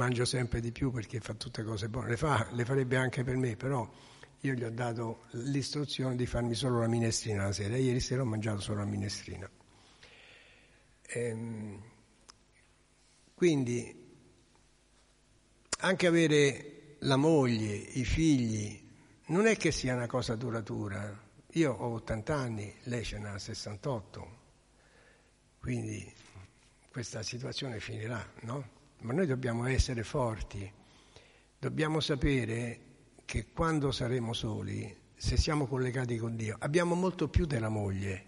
[0.00, 3.36] mangio sempre di più perché fa tutte cose buone, le, fa, le farebbe anche per
[3.36, 3.86] me, però
[4.40, 8.24] io gli ho dato l'istruzione di farmi solo la minestrina la sera, ieri sera ho
[8.24, 9.50] mangiato solo la minestrina.
[11.08, 11.82] Ehm,
[13.34, 14.08] quindi
[15.80, 18.88] anche avere la moglie, i figli,
[19.26, 21.28] non è che sia una cosa duratura.
[21.54, 24.38] Io ho 80 anni, lei ce n'ha 68,
[25.58, 26.10] quindi
[26.90, 28.78] questa situazione finirà, no?
[29.00, 30.70] Ma noi dobbiamo essere forti,
[31.58, 32.80] dobbiamo sapere
[33.24, 38.24] che quando saremo soli, se siamo collegati con Dio, abbiamo molto più della moglie.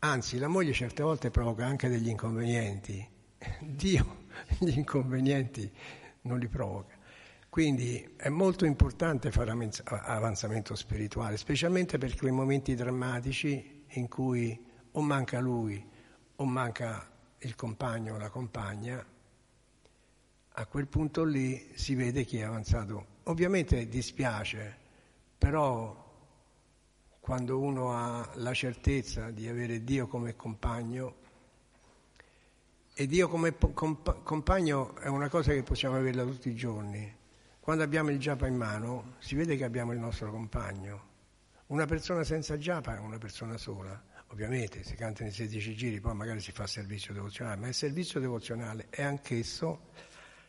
[0.00, 3.08] Anzi, la moglie certe volte provoca anche degli inconvenienti.
[3.60, 4.24] Dio
[4.58, 5.70] gli inconvenienti
[6.22, 6.94] non li provoca.
[7.48, 9.50] Quindi è molto importante fare
[9.84, 14.58] avanzamento spirituale, specialmente per quei momenti drammatici in cui
[14.92, 15.86] o manca lui
[16.36, 19.04] o manca il compagno o la compagna,
[20.54, 23.06] a quel punto lì si vede chi è avanzato.
[23.24, 24.76] Ovviamente dispiace,
[25.38, 26.00] però
[27.20, 31.20] quando uno ha la certezza di avere Dio come compagno,
[32.94, 37.20] e Dio come comp- compagno è una cosa che possiamo averla tutti i giorni.
[37.58, 41.10] Quando abbiamo il giapa in mano, si vede che abbiamo il nostro compagno.
[41.68, 44.10] Una persona senza giapa è una persona sola.
[44.28, 48.20] Ovviamente si cantano i 16 giri, poi magari si fa servizio devozionale, ma il servizio
[48.20, 49.88] devozionale è anch'esso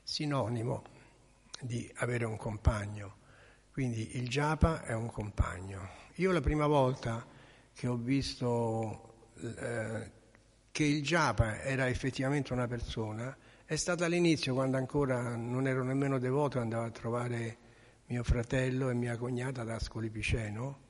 [0.04, 0.84] sinonimo
[1.62, 3.18] di avere un compagno.
[3.72, 5.89] Quindi il japa è un compagno.
[6.16, 7.26] Io la prima volta
[7.74, 10.12] che ho visto eh,
[10.72, 13.36] che il japa era effettivamente una persona
[13.66, 17.58] è stata all'inizio, quando ancora non ero nemmeno devoto, andavo a trovare
[18.08, 20.84] mio fratello e mia cognata ad Ascoli Piceno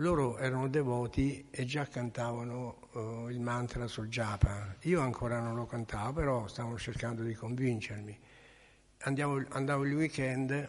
[0.00, 4.76] loro erano devoti e già cantavano uh, il mantra sul japa.
[4.82, 8.18] Io ancora non lo cantavo, però stavano cercando di convincermi.
[9.06, 10.68] Andiamo, andavo il weekend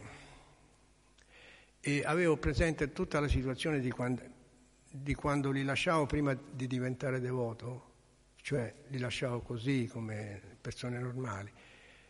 [1.79, 4.21] e avevo presente tutta la situazione di quando,
[4.91, 7.93] di quando li lasciavo prima di diventare devoto,
[8.35, 11.51] cioè li lasciavo così come persone normali.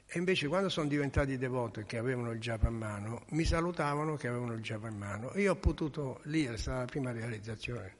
[0.05, 4.27] E invece quando sono diventati devoti che avevano il japa in mano, mi salutavano che
[4.27, 5.31] avevano il japa in mano.
[5.35, 7.95] Io ho potuto, lì è stata la prima realizzazione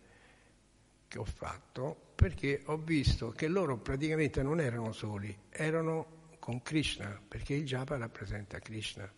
[1.08, 6.17] che ho fatto, perché ho visto che loro praticamente non erano soli, erano
[6.48, 9.12] con Krishna, perché il japa rappresenta Krishna.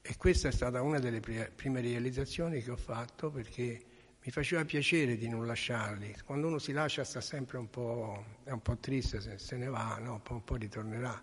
[0.00, 3.84] E questa è stata una delle prime realizzazioni che ho fatto perché
[4.18, 6.16] mi faceva piacere di non lasciarli.
[6.24, 9.66] Quando uno si lascia sta sempre un po', è un po triste se, se ne
[9.66, 10.20] va, no?
[10.20, 11.20] poi, poi ritornerà.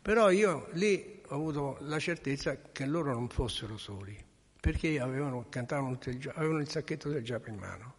[0.00, 4.16] Però io lì ho avuto la certezza che loro non fossero soli,
[4.60, 7.94] perché avevano, cantavano il, avevano il sacchetto del giappa in mano.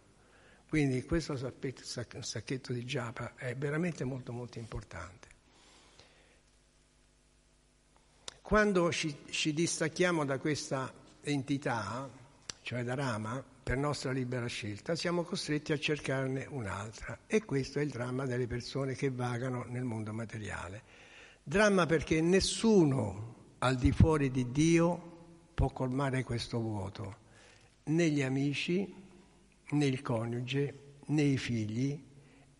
[0.66, 5.33] Quindi questo sacchetto di giappa è veramente molto molto importante.
[8.46, 10.92] Quando ci, ci distacchiamo da questa
[11.22, 12.10] entità,
[12.60, 17.82] cioè da Rama, per nostra libera scelta, siamo costretti a cercarne un'altra e questo è
[17.82, 20.82] il dramma delle persone che vagano nel mondo materiale.
[21.42, 27.16] Dramma perché nessuno al di fuori di Dio può colmare questo vuoto,
[27.84, 28.94] né gli amici,
[29.70, 31.98] né il coniuge, né i figli,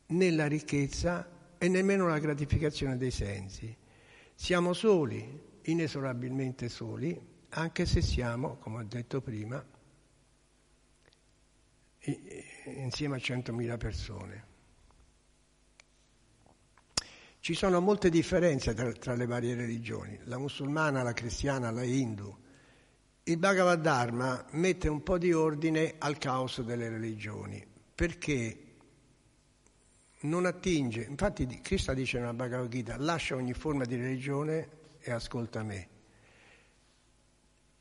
[0.06, 1.28] né la ricchezza
[1.58, 3.76] e nemmeno la gratificazione dei sensi.
[4.34, 7.18] Siamo soli, inesorabilmente soli,
[7.50, 9.64] anche se siamo, come ho detto prima,
[12.76, 14.52] insieme a 100.000 persone.
[17.38, 22.34] Ci sono molte differenze tra, tra, le varie religioni, la musulmana, la cristiana, la hindu.
[23.24, 28.58] Il Bhagavad Dharma mette un po' di ordine al caos delle religioni, perché
[30.20, 35.62] non attinge, infatti Krishna dice nella Bhagavad Gita, lascia ogni forma di religione e ascolta
[35.62, 35.88] me.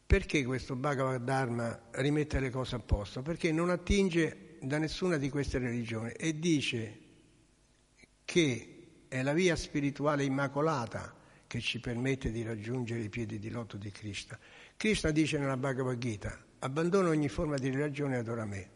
[0.05, 3.21] Perché questo Bhagavad Dharma rimette le cose a posto?
[3.21, 6.99] Perché non attinge da nessuna di queste religioni e dice
[8.25, 11.15] che è la via spirituale immacolata
[11.47, 14.37] che ci permette di raggiungere i piedi di loto di Krishna.
[14.75, 18.69] Krishna dice nella Bhagavad Gita, abbandono ogni forma di religione e adora me.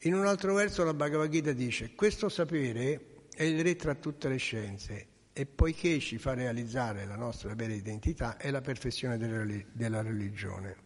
[0.00, 4.28] In un altro verso la Bhagavad Gita dice, questo sapere è il re tra tutte
[4.28, 10.00] le scienze e poiché ci fa realizzare la nostra vera identità è la perfezione della
[10.00, 10.76] religione.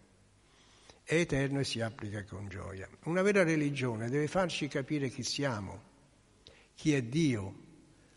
[1.04, 2.88] È eterno e si applica con gioia.
[3.04, 5.80] Una vera religione deve farci capire chi siamo,
[6.74, 7.54] chi è Dio,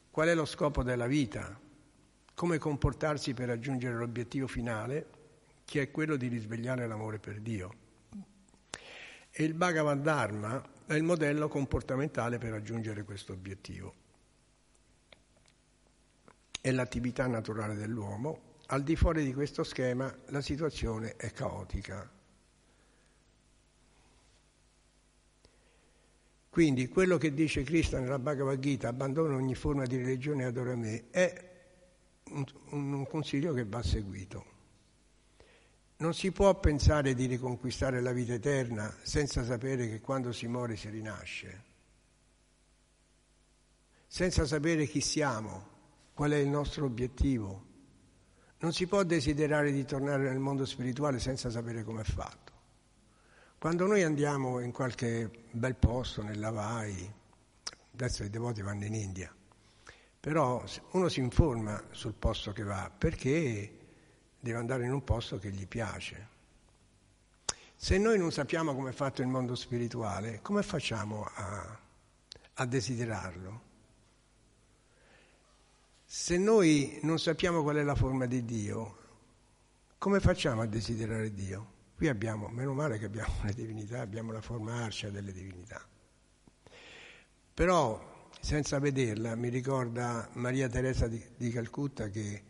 [0.09, 1.59] qual è lo scopo della vita,
[2.33, 5.05] come comportarsi per raggiungere l'obiettivo finale,
[5.65, 7.73] che è quello di risvegliare l'amore per Dio.
[9.29, 14.01] E il Bhagavad Dharma è il modello comportamentale per raggiungere questo obiettivo
[16.63, 22.09] è l'attività naturale dell'uomo, al di fuori di questo schema la situazione è caotica.
[26.47, 30.73] Quindi quello che dice Krishna nella Bhagavad Gita, abbandona ogni forma di religione e adora
[30.77, 31.51] me, è
[32.29, 34.45] un, un consiglio che va seguito.
[35.97, 40.77] Non si può pensare di riconquistare la vita eterna senza sapere che quando si muore
[40.77, 41.63] si rinasce,
[44.07, 45.72] senza sapere chi siamo,
[46.23, 47.65] qual è il nostro obiettivo.
[48.59, 52.53] Non si può desiderare di tornare nel mondo spirituale senza sapere come è fatto.
[53.59, 57.13] Quando noi andiamo in qualche bel posto, nell'Hawaii,
[57.91, 59.35] adesso i devoti vanno in India,
[60.17, 63.79] però uno si informa sul posto che va perché
[64.39, 66.27] deve andare in un posto che gli piace.
[67.75, 71.77] Se noi non sappiamo come è fatto il mondo spirituale, come facciamo a,
[72.53, 73.71] a desiderarlo?
[76.15, 78.97] Se noi non sappiamo qual è la forma di Dio,
[79.97, 81.71] come facciamo a desiderare Dio?
[81.95, 85.83] Qui abbiamo, meno male che abbiamo le divinità, abbiamo la forma arcia delle divinità.
[87.51, 92.43] Però, senza vederla, mi ricorda Maria Teresa di, di Calcutta che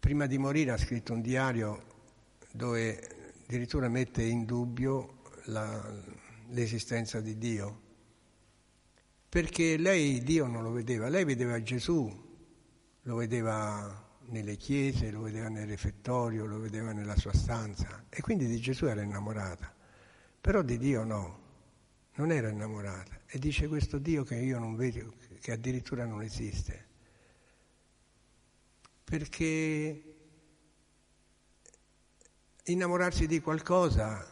[0.00, 1.84] prima di morire ha scritto un diario
[2.52, 5.92] dove addirittura mette in dubbio la,
[6.48, 7.82] l'esistenza di Dio
[9.34, 12.08] perché lei Dio non lo vedeva, lei vedeva Gesù,
[13.02, 18.46] lo vedeva nelle chiese, lo vedeva nel refettorio, lo vedeva nella sua stanza e quindi
[18.46, 19.74] di Gesù era innamorata,
[20.40, 21.40] però di Dio no,
[22.14, 26.86] non era innamorata e dice questo Dio che io non vedo, che addirittura non esiste,
[29.02, 30.14] perché
[32.66, 34.24] innamorarsi di qualcosa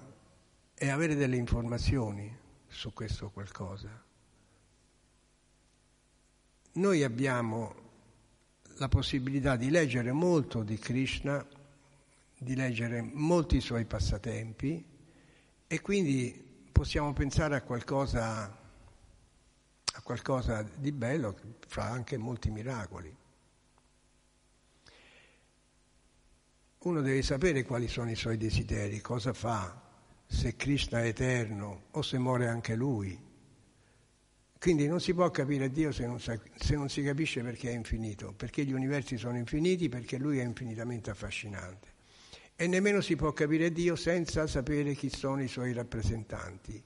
[0.73, 2.33] è avere delle informazioni
[2.69, 4.11] su questo qualcosa.
[6.75, 7.75] Noi abbiamo
[8.77, 11.47] la possibilità di leggere molto di Krishna,
[12.39, 14.83] di leggere molti suoi passatempi
[15.67, 23.15] e quindi possiamo pensare a qualcosa, a qualcosa di bello, fra anche molti miracoli.
[26.79, 29.79] Uno deve sapere quali sono i suoi desideri, cosa fa,
[30.27, 33.31] se Krishna è eterno o se muore anche lui.
[34.63, 37.75] Quindi non si può capire Dio se non, sa, se non, si capisce perché è
[37.75, 41.89] infinito, perché gli universi sono infiniti, perché Lui è infinitamente affascinante.
[42.55, 46.81] E nemmeno si può capire Dio senza sapere chi sono i Suoi rappresentanti,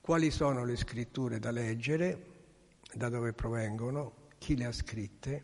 [0.00, 2.24] quali sono le scritture da leggere,
[2.94, 5.42] da dove provengono, chi le ha scritte,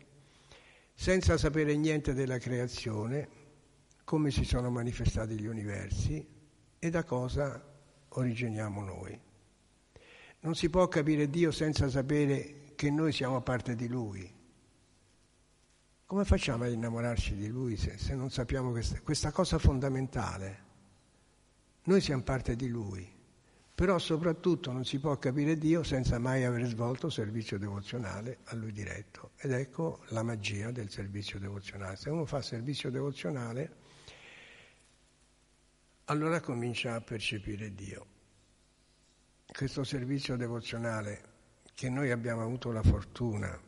[0.91, 3.29] senza sapere niente della creazione,
[4.03, 6.27] come si sono manifestati gli universi
[6.79, 7.63] e da cosa
[8.09, 9.24] originiamo noi.
[10.45, 14.31] Non si può capire Dio senza sapere che noi siamo parte di Lui.
[16.05, 20.63] Come facciamo ad innamorarci di Lui se, se non sappiamo questa, questa cosa fondamentale?
[21.85, 23.11] Noi siamo parte di Lui,
[23.73, 28.71] però soprattutto non si può capire Dio senza mai aver svolto servizio devozionale a Lui
[28.71, 29.31] diretto.
[29.37, 31.95] Ed ecco la magia del servizio devozionale.
[31.95, 33.75] Se uno fa servizio devozionale,
[36.05, 38.13] allora comincia a percepire Dio
[39.45, 41.33] questo servizio devozionale
[41.73, 43.59] che noi abbiamo avuto la fortuna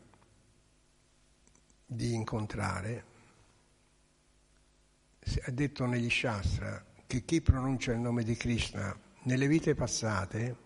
[1.84, 3.04] di incontrare,
[5.20, 10.56] è detto negli Shastra che chi pronuncia il nome di Krishna nelle vite passate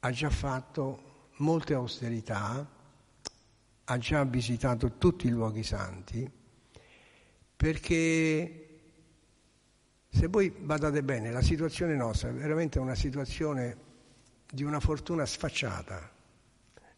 [0.00, 2.68] ha già fatto molte austerità,
[3.84, 6.30] ha già visitato tutti i luoghi santi,
[7.56, 8.80] perché
[10.08, 13.88] se voi badate bene, la situazione nostra è veramente una situazione
[14.50, 16.10] di una fortuna sfacciata.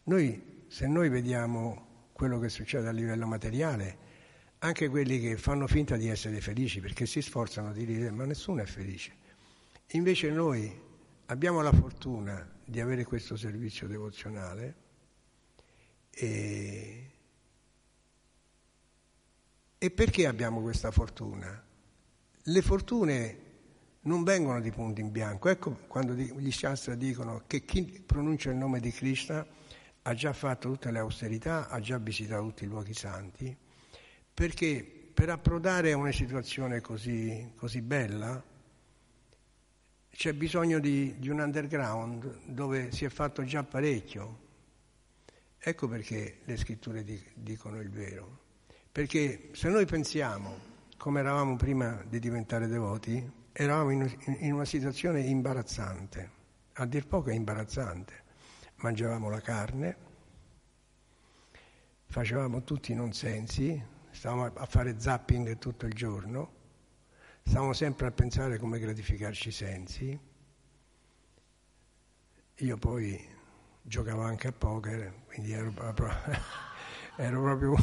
[0.03, 3.97] Noi, se noi vediamo quello che succede a livello materiale,
[4.59, 8.61] anche quelli che fanno finta di essere felici perché si sforzano di dire ma nessuno
[8.61, 9.11] è felice.
[9.91, 10.81] Invece noi
[11.25, 14.75] abbiamo la fortuna di avere questo servizio devozionale
[16.09, 17.11] e,
[19.77, 21.61] e perché abbiamo questa fortuna?
[22.43, 23.42] Le fortune
[24.03, 25.49] non vengono di punto in bianco.
[25.49, 29.45] Ecco quando gli Shastra dicono che chi pronuncia il nome di Krishna
[30.01, 33.55] ha già fatto tutte le austerità, ha già visitato tutti i luoghi santi,
[34.33, 34.83] perché
[35.13, 38.43] per approdare a una situazione così, così bella
[40.09, 44.41] c'è bisogno di, di un underground dove si è fatto già parecchio.
[45.57, 48.41] Ecco perché le scritture dicono il vero.
[48.91, 55.21] Perché se noi pensiamo come eravamo prima di diventare devoti, eravamo in, in una situazione
[55.21, 56.31] imbarazzante,
[56.73, 58.21] a dir poco imbarazzante.
[58.77, 59.97] Mangiavamo la carne,
[62.07, 66.51] facevamo tutti i nonsensi, stavamo a fare zapping tutto il giorno,
[67.43, 70.19] stavamo sempre a pensare come gratificarci i sensi.
[72.57, 73.25] Io poi
[73.81, 75.71] giocavo anche a poker, quindi ero
[77.15, 77.75] ero proprio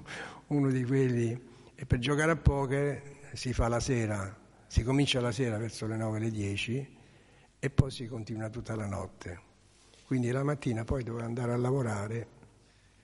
[0.48, 1.46] uno di quelli.
[1.74, 4.36] E per giocare a poker si fa la sera,
[4.68, 6.96] si comincia la sera verso le 9 le 10
[7.58, 9.40] e poi si continua tutta la notte.
[10.06, 12.28] Quindi la mattina poi dovevo andare a lavorare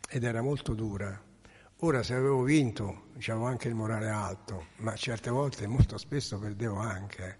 [0.08, 1.32] ed era molto dura
[1.78, 6.76] Ora se avevo vinto, avevo anche il morale alto, ma certe volte, molto spesso perdevo
[6.76, 7.36] anche.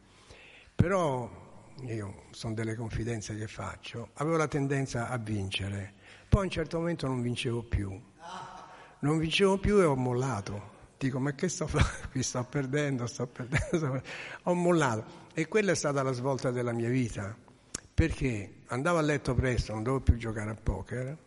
[0.75, 1.31] Però
[1.87, 5.95] io sono delle confidenze che faccio, avevo la tendenza a vincere.
[6.29, 7.99] Poi a un certo momento non vincevo più.
[8.99, 10.73] Non vincevo più e ho mollato.
[10.99, 12.09] Dico, ma che sto facendo?
[12.13, 14.03] Qui sto perdendo, sto perdendo.
[14.45, 15.23] Ho mollato.
[15.35, 17.37] E quella è stata la svolta della mia vita.
[17.93, 21.19] Perché andavo a letto presto, non dovevo più giocare a poker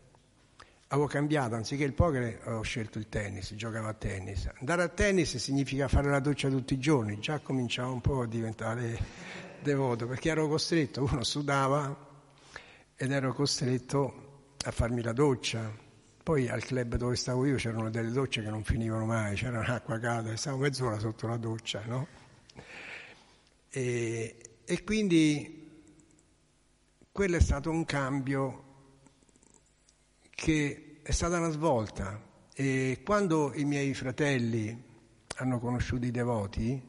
[0.87, 4.49] avevo cambiato, anziché il poker ho scelto il tennis, giocavo a tennis.
[4.59, 8.27] Andare a tennis significa fare la doccia tutti i giorni, già cominciavo un po' a
[8.27, 8.97] diventare
[9.61, 12.05] devoto, perché ero costretto, uno sudava
[12.95, 15.85] ed ero costretto a farmi la doccia.
[16.27, 19.97] Poi al club dove stavo io c'erano delle docce che non finivano mai, c'era un'acqua
[19.97, 22.05] calda stavo mezz'ora sotto la doccia, no?
[23.69, 25.85] E, e quindi
[27.13, 28.63] quello è stato un cambio
[30.29, 32.21] che è stata una svolta
[32.53, 34.83] e quando i miei fratelli
[35.37, 36.81] hanno conosciuto i devoti,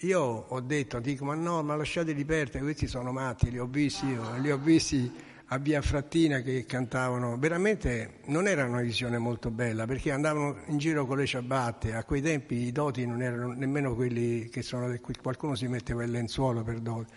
[0.00, 4.08] io ho detto, dico, ma no, ma lasciateli perdere, questi sono matti, li ho visti
[4.08, 9.52] io, li ho visti a Via Frattina che cantavano, veramente non era una visione molto
[9.52, 13.52] bella perché andavano in giro con le ciabatte, a quei tempi i doti non erano
[13.52, 14.92] nemmeno quelli che sono,
[15.22, 17.12] qualcuno si metteva il lenzuolo per doti,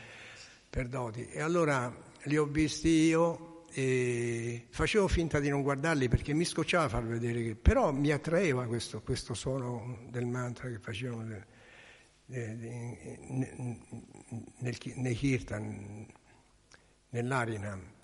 [0.69, 1.27] per doti.
[1.27, 1.91] e allora
[2.23, 7.41] li ho visti io e facevo finta di non guardarli perché mi scocciava far vedere
[7.41, 11.25] che, però mi attraeva questo, questo suono del mantra che facevano
[14.95, 16.05] nei kirtan,
[17.09, 17.95] nell'Arinam.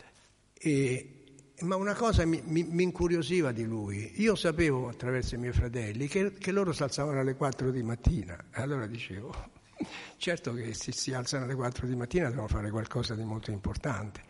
[0.65, 1.25] E,
[1.63, 4.21] ma una cosa mi, mi, mi, incuriosiva di lui.
[4.21, 8.41] Io sapevo attraverso i miei fratelli che, che loro si alzavano alle 4 di mattina.
[8.51, 9.35] Allora dicevo,
[10.15, 14.21] certo che se si alzano alle 4 di mattina devono fare qualcosa di molto importante.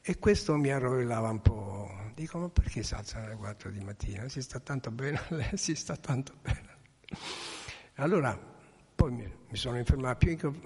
[0.00, 1.90] E questo mi arrollava un po'.
[2.14, 4.26] Dico, ma perché si alzano alle 4 di mattina?
[4.30, 5.20] Si sta tanto bene,
[5.54, 6.70] si sta tanto bene.
[7.96, 8.34] Allora,
[8.94, 10.58] poi mi, mi sono informato, più,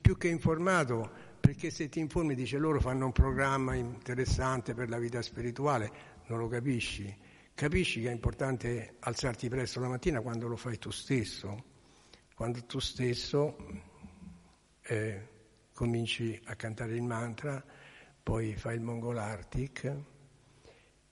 [0.00, 1.10] più, che informato,
[1.46, 5.92] perché se ti informi, dice, loro fanno un programma interessante per la vita spirituale,
[6.26, 7.16] non lo capisci.
[7.54, 11.64] Capisci che è importante alzarti presto la mattina quando lo fai tu stesso,
[12.34, 13.56] quando tu stesso
[14.82, 15.28] eh,
[15.72, 17.64] cominci a cantare il mantra
[18.24, 19.84] poi fai il Mongol Arctic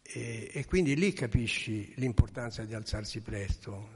[0.02, 3.88] e, e, quindi lì capisci l'importanza di alzarsi presto.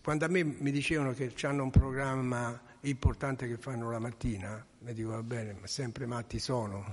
[0.00, 4.92] Quando a me mi dicevano che hanno un programma importante che fanno la mattina, mi
[4.92, 6.84] dico va bene, ma sempre matti sono,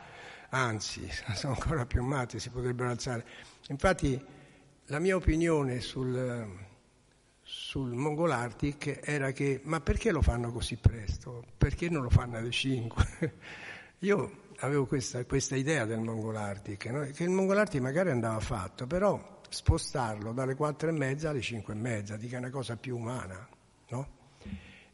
[0.50, 3.24] anzi sono ancora più matti, si potrebbero alzare.
[3.68, 4.22] Infatti
[4.86, 6.48] la mia opinione sul,
[7.42, 11.44] sul Mongol Arctic era che ma perché lo fanno così presto?
[11.56, 13.34] Perché non lo fanno alle 5?
[14.00, 17.00] Io avevo questa, questa, idea del Mongolartic, no?
[17.12, 21.76] che il Mongolartic magari andava fatto, però spostarlo dalle quattro e mezza alle cinque e
[21.76, 23.48] mezza, dica una cosa più umana?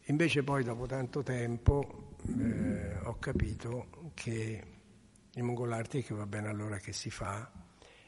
[0.09, 4.62] Invece poi dopo tanto tempo eh, ho capito che
[5.32, 7.50] il Mongolartic va bene allora che si fa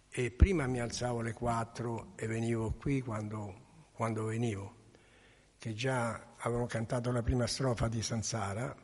[0.09, 4.75] e prima mi alzavo alle quattro e venivo qui quando, quando venivo,
[5.59, 8.75] che già avevano cantato la prima strofa di Sansara,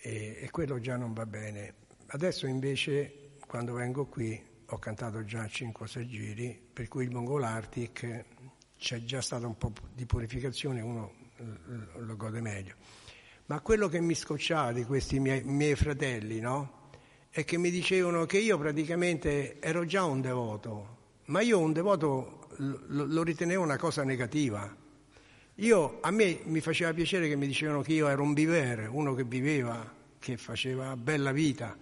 [0.00, 1.74] e, e quello già non va bene.
[2.06, 8.24] Adesso invece quando vengo qui ho cantato già 5-6 giri, per cui il Mongol Arctic
[8.78, 11.12] c'è già stato un po' di purificazione, uno
[11.96, 12.74] lo gode meglio.
[13.46, 16.90] Ma quello che mi scocciava di questi miei, miei fratelli, no?
[17.30, 22.48] È che mi dicevano che io praticamente ero già un devoto, ma io un devoto
[22.56, 24.74] lo, lo ritenevo una cosa negativa.
[25.56, 29.14] Io, a me mi faceva piacere che mi dicevano che io ero un viver, uno
[29.14, 31.76] che viveva, che faceva bella vita.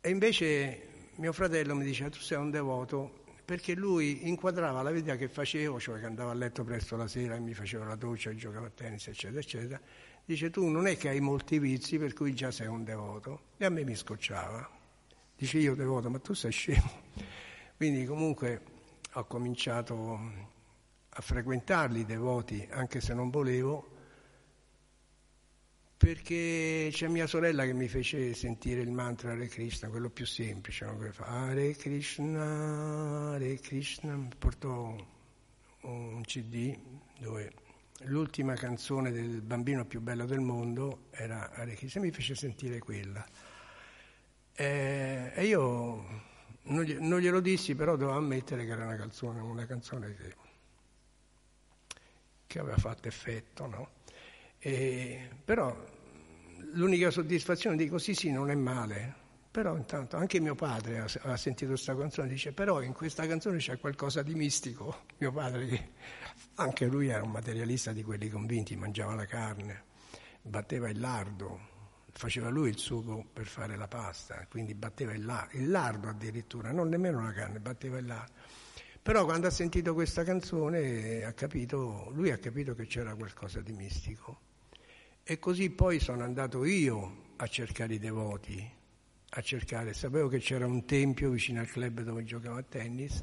[0.00, 3.19] E invece mio fratello mi dice tu sei un devoto
[3.50, 7.34] perché lui inquadrava la vita che facevo, cioè che andavo a letto presto la sera
[7.34, 9.80] e mi facevo la doccia, giocavo a tennis, eccetera, eccetera.
[10.24, 13.46] Dice tu non è che hai molti vizi per cui già sei un devoto.
[13.56, 14.70] E a me mi scocciava.
[15.36, 17.02] Dice io devoto, ma tu sei scemo.
[17.76, 18.62] Quindi comunque
[19.14, 20.20] ho cominciato
[21.08, 23.89] a frequentarli i devoti, anche se non volevo,
[26.00, 30.86] perché c'è mia sorella che mi fece sentire il mantra Hare Krishna, quello più semplice,
[30.86, 30.98] no?
[31.18, 34.96] Hare Krishna, Hare Krishna, mi portò
[35.82, 36.74] un CD
[37.18, 37.52] dove
[38.04, 43.22] l'ultima canzone del bambino più bello del mondo era Hare Krishna, mi fece sentire quella.
[44.54, 46.04] E, io
[46.62, 50.34] non, gli, non, glielo dissi, però dovevo ammettere che era una canzone, una canzone che,
[52.46, 53.98] che aveva fatto effetto, no?
[54.62, 55.74] E, però
[56.74, 59.14] l'unica soddisfazione dico sì sì non è male,
[59.50, 63.56] però intanto anche mio padre ha, ha sentito questa canzone dice però in questa canzone
[63.56, 65.04] c'è qualcosa di mistico.
[65.18, 65.92] Mio padre,
[66.56, 69.84] anche lui era un materialista di quelli convinti, mangiava la carne,
[70.42, 71.58] batteva il lardo,
[72.12, 76.70] faceva lui il sugo per fare la pasta, quindi batteva il, lardo, il lardo addirittura,
[76.70, 78.32] non nemmeno la carne, batteva il lardo.
[79.02, 83.72] Però quando ha sentito questa canzone ha capito, lui ha capito che c'era qualcosa di
[83.72, 84.48] mistico.
[85.30, 88.68] E così poi sono andato io a cercare i devoti,
[89.28, 93.22] a cercare, sapevo che c'era un tempio vicino al club dove giocavo a tennis.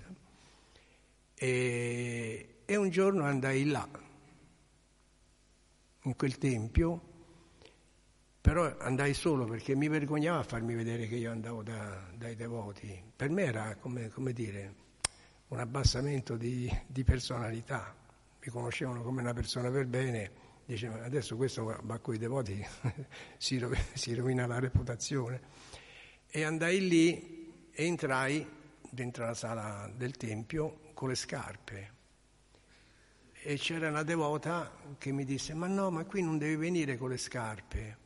[1.34, 3.86] E, e un giorno andai là,
[6.04, 7.02] in quel tempio,
[8.40, 13.04] però andai solo perché mi vergognava a farmi vedere che io andavo da, dai devoti.
[13.18, 14.76] Per me era come, come dire
[15.50, 17.94] un abbassamento di, di personalità,
[18.40, 22.64] mi conoscevano come una persona per bene dice adesso questo va con i devoti,
[23.40, 25.42] si, si rovina la reputazione.
[26.30, 28.46] E andai lì e entrai
[28.90, 31.96] dentro la sala del Tempio con le scarpe.
[33.32, 37.10] E c'era una devota che mi disse, ma no, ma qui non devi venire con
[37.10, 37.98] le scarpe.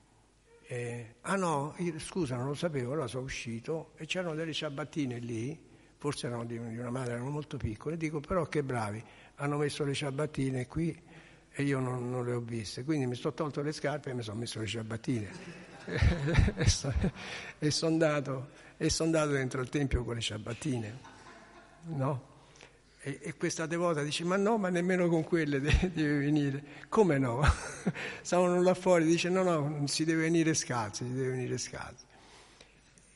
[0.68, 5.60] Eh, ah no, scusa, non lo sapevo, allora sono uscito e c'erano delle ciabattine lì,
[5.98, 9.04] forse erano di, di una madre, erano molto piccole, dico però che bravi,
[9.36, 11.10] hanno messo le ciabattine qui
[11.54, 14.22] e io non, non, le ho viste, quindi mi sono tolto le scarpe e mi
[14.22, 15.30] sono messo le ciabattine
[16.56, 16.94] e, so,
[17.70, 18.50] sono andato,
[18.88, 21.00] son andato dentro il tempio con le ciabattine,
[21.88, 22.30] no?
[23.04, 26.64] E, e, questa devota dice, ma no, ma nemmeno con quelle deve venire.
[26.88, 27.42] Come no?
[28.22, 32.06] Stavano là fuori, dice, no, no, si deve venire scalzi, si deve venire scalzi.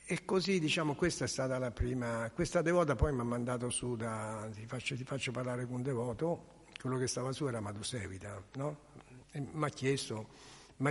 [0.07, 2.29] E così, diciamo, questa è stata la prima...
[2.33, 4.47] Questa devota poi mi ha mandato su da...
[4.53, 6.54] Ti faccio, ti faccio parlare con un devoto,
[6.85, 8.77] quello che stava su era Madhusevita, no?
[9.31, 10.27] Mi ha chiesto,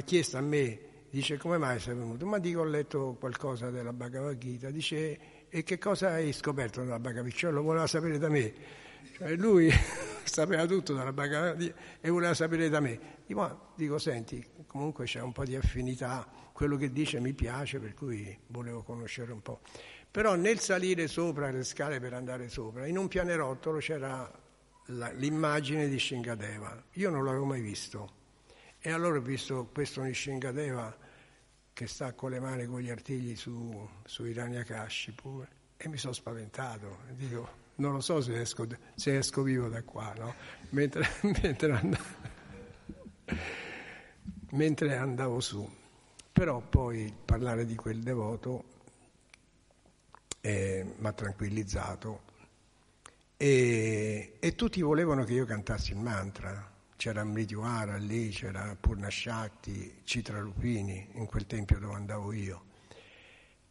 [0.04, 0.78] chiesto a me,
[1.08, 2.26] dice come mai sei venuto?
[2.26, 6.98] Ma dico ho letto qualcosa della Bhagavad Gita, dice e che cosa hai scoperto dalla
[6.98, 7.38] Bhagavad Gita?
[7.38, 8.52] Cioè, lo voleva sapere da me.
[9.12, 9.70] Cioè, lui
[10.24, 12.98] sapeva tutto dalla Bhagavad Gita e voleva sapere da me.
[13.24, 17.94] Dico, dico, senti, comunque c'è un po' di affinità, quello che dice mi piace, per
[17.94, 19.60] cui volevo conoscere un po'.
[20.10, 24.42] Però nel salire sopra le scale per andare sopra, in un pianerottolo c'era
[24.86, 26.84] la, l'immagine di Shingadeva.
[26.92, 28.22] Io non l'avevo mai visto.
[28.78, 30.94] E allora ho visto questo Nishingadeva
[31.72, 36.98] che sta con le mani con gli artigli su, su Hiranyakashipu e mi sono spaventato.
[37.12, 40.34] Dico, non lo so se esco, se esco vivo da qua, no?
[40.70, 41.08] mentre,
[41.42, 42.04] mentre, andavo,
[44.50, 45.68] mentre andavo su.
[46.30, 48.64] Però poi parlare di quel devoto
[50.42, 52.23] eh, mi ha tranquillizzato
[53.36, 56.72] e, e, tutti volevano che io cantassi il mantra.
[56.96, 62.62] C'era Mrityuara lì, c'era Purna Shakti, Citra Lupini, in quel tempio dove andavo io.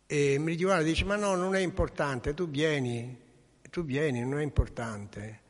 [0.05, 3.17] E Mrityuara dice, ma no, non è importante, tu vieni,
[3.69, 5.41] tu vieni, non è importante.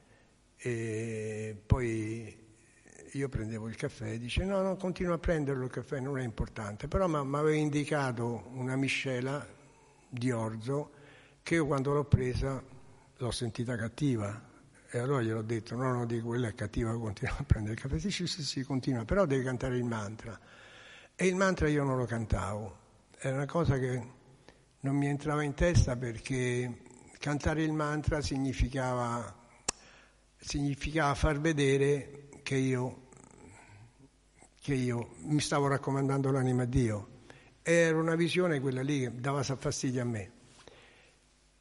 [0.58, 2.42] E poi
[3.12, 6.24] io prendevo il caffè e dice, no, no, continua a prenderlo il caffè, non è
[6.24, 6.88] importante.
[6.88, 9.46] Però mi aveva indicato una miscela
[10.08, 10.92] di orzo
[11.42, 12.64] che io quando l'ho presa
[13.24, 14.52] l'ho sentita cattiva
[14.90, 17.96] e allora gliel'ho detto, no, no, dico, quella è cattiva, continua a prendere il caffè.
[17.96, 20.40] Dice, sì, sì, continua, però devi cantare il mantra.
[21.16, 22.78] E il mantra io non lo cantavo,
[23.18, 24.08] era una cosa che
[24.82, 26.82] non mi entrava in testa perché
[27.18, 29.34] cantare il mantra significava,
[30.38, 33.08] significava far vedere che io,
[34.60, 37.08] che io mi stavo raccomandando l'anima a Dio.
[37.62, 40.32] Era una visione quella lì che dava fastidio a me.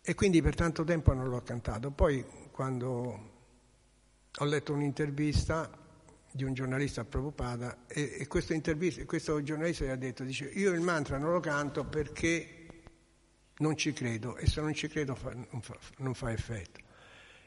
[0.05, 1.93] E quindi per tanto tempo non l'ho cantato.
[1.93, 3.31] Poi quando
[4.35, 5.71] ho letto un'intervista
[6.33, 8.55] di un giornalista a Prabhupada e, e questo,
[9.07, 12.67] questo giornalista gli ha detto, dice, io il mantra non lo canto perché
[13.59, 16.81] non ci credo e se non ci credo fa, non, fa, non, fa, effetto.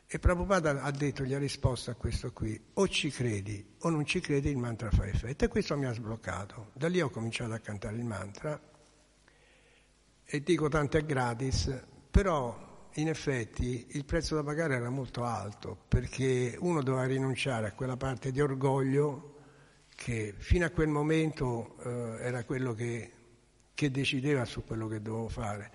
[0.07, 4.05] E Prabhupada ha detto, gli ha risposto a questo qui, o ci credi o non
[4.05, 6.69] ci credi il mantra fa effetto e questo mi ha sbloccato.
[6.73, 8.57] Da lì ho cominciato a cantare il mantra
[10.23, 15.77] e dico tanto è gratis, però in effetti il prezzo da pagare era molto alto
[15.85, 19.33] perché uno doveva rinunciare a quella parte di orgoglio
[19.93, 23.11] che fino a quel momento eh, era quello che,
[23.73, 25.71] che, decideva su quello che dovevo fare,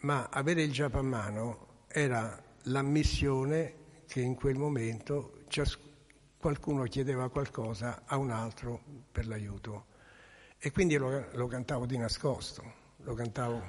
[0.00, 5.78] ma avere il giappo a mano era l'ammissione che in quel momento cias-
[6.36, 8.78] qualcuno chiedeva qualcosa a un altro
[9.10, 9.86] per l'aiuto.
[10.58, 12.62] E quindi lo, lo cantavo di nascosto,
[12.96, 13.62] lo cantavo,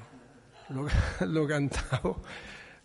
[0.70, 0.88] lo,
[1.26, 2.26] lo, cantavo,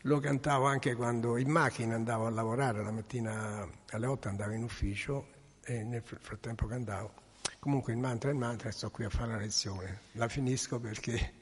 [0.02, 4.62] lo cantavo anche quando in macchina andavo a lavorare, la mattina alle 8 andavo in
[4.62, 5.28] ufficio
[5.62, 7.22] e nel frattempo cantavo.
[7.58, 10.00] Comunque il mantra è il mantra e sto qui a fare la lezione.
[10.12, 11.34] La finisco perché,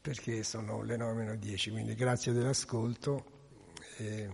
[0.00, 3.34] perché sono le 9 meno 10, quindi grazie dell'ascolto
[3.96, 4.28] e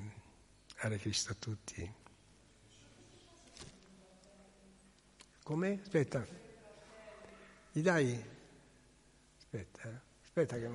[0.79, 1.95] Hare Krishna a tutti.
[5.45, 5.81] Come?
[5.83, 6.27] Aspetta.
[7.73, 8.25] Gli dai?
[9.39, 10.12] Aspetta, eh.
[10.35, 10.67] Aspetta che...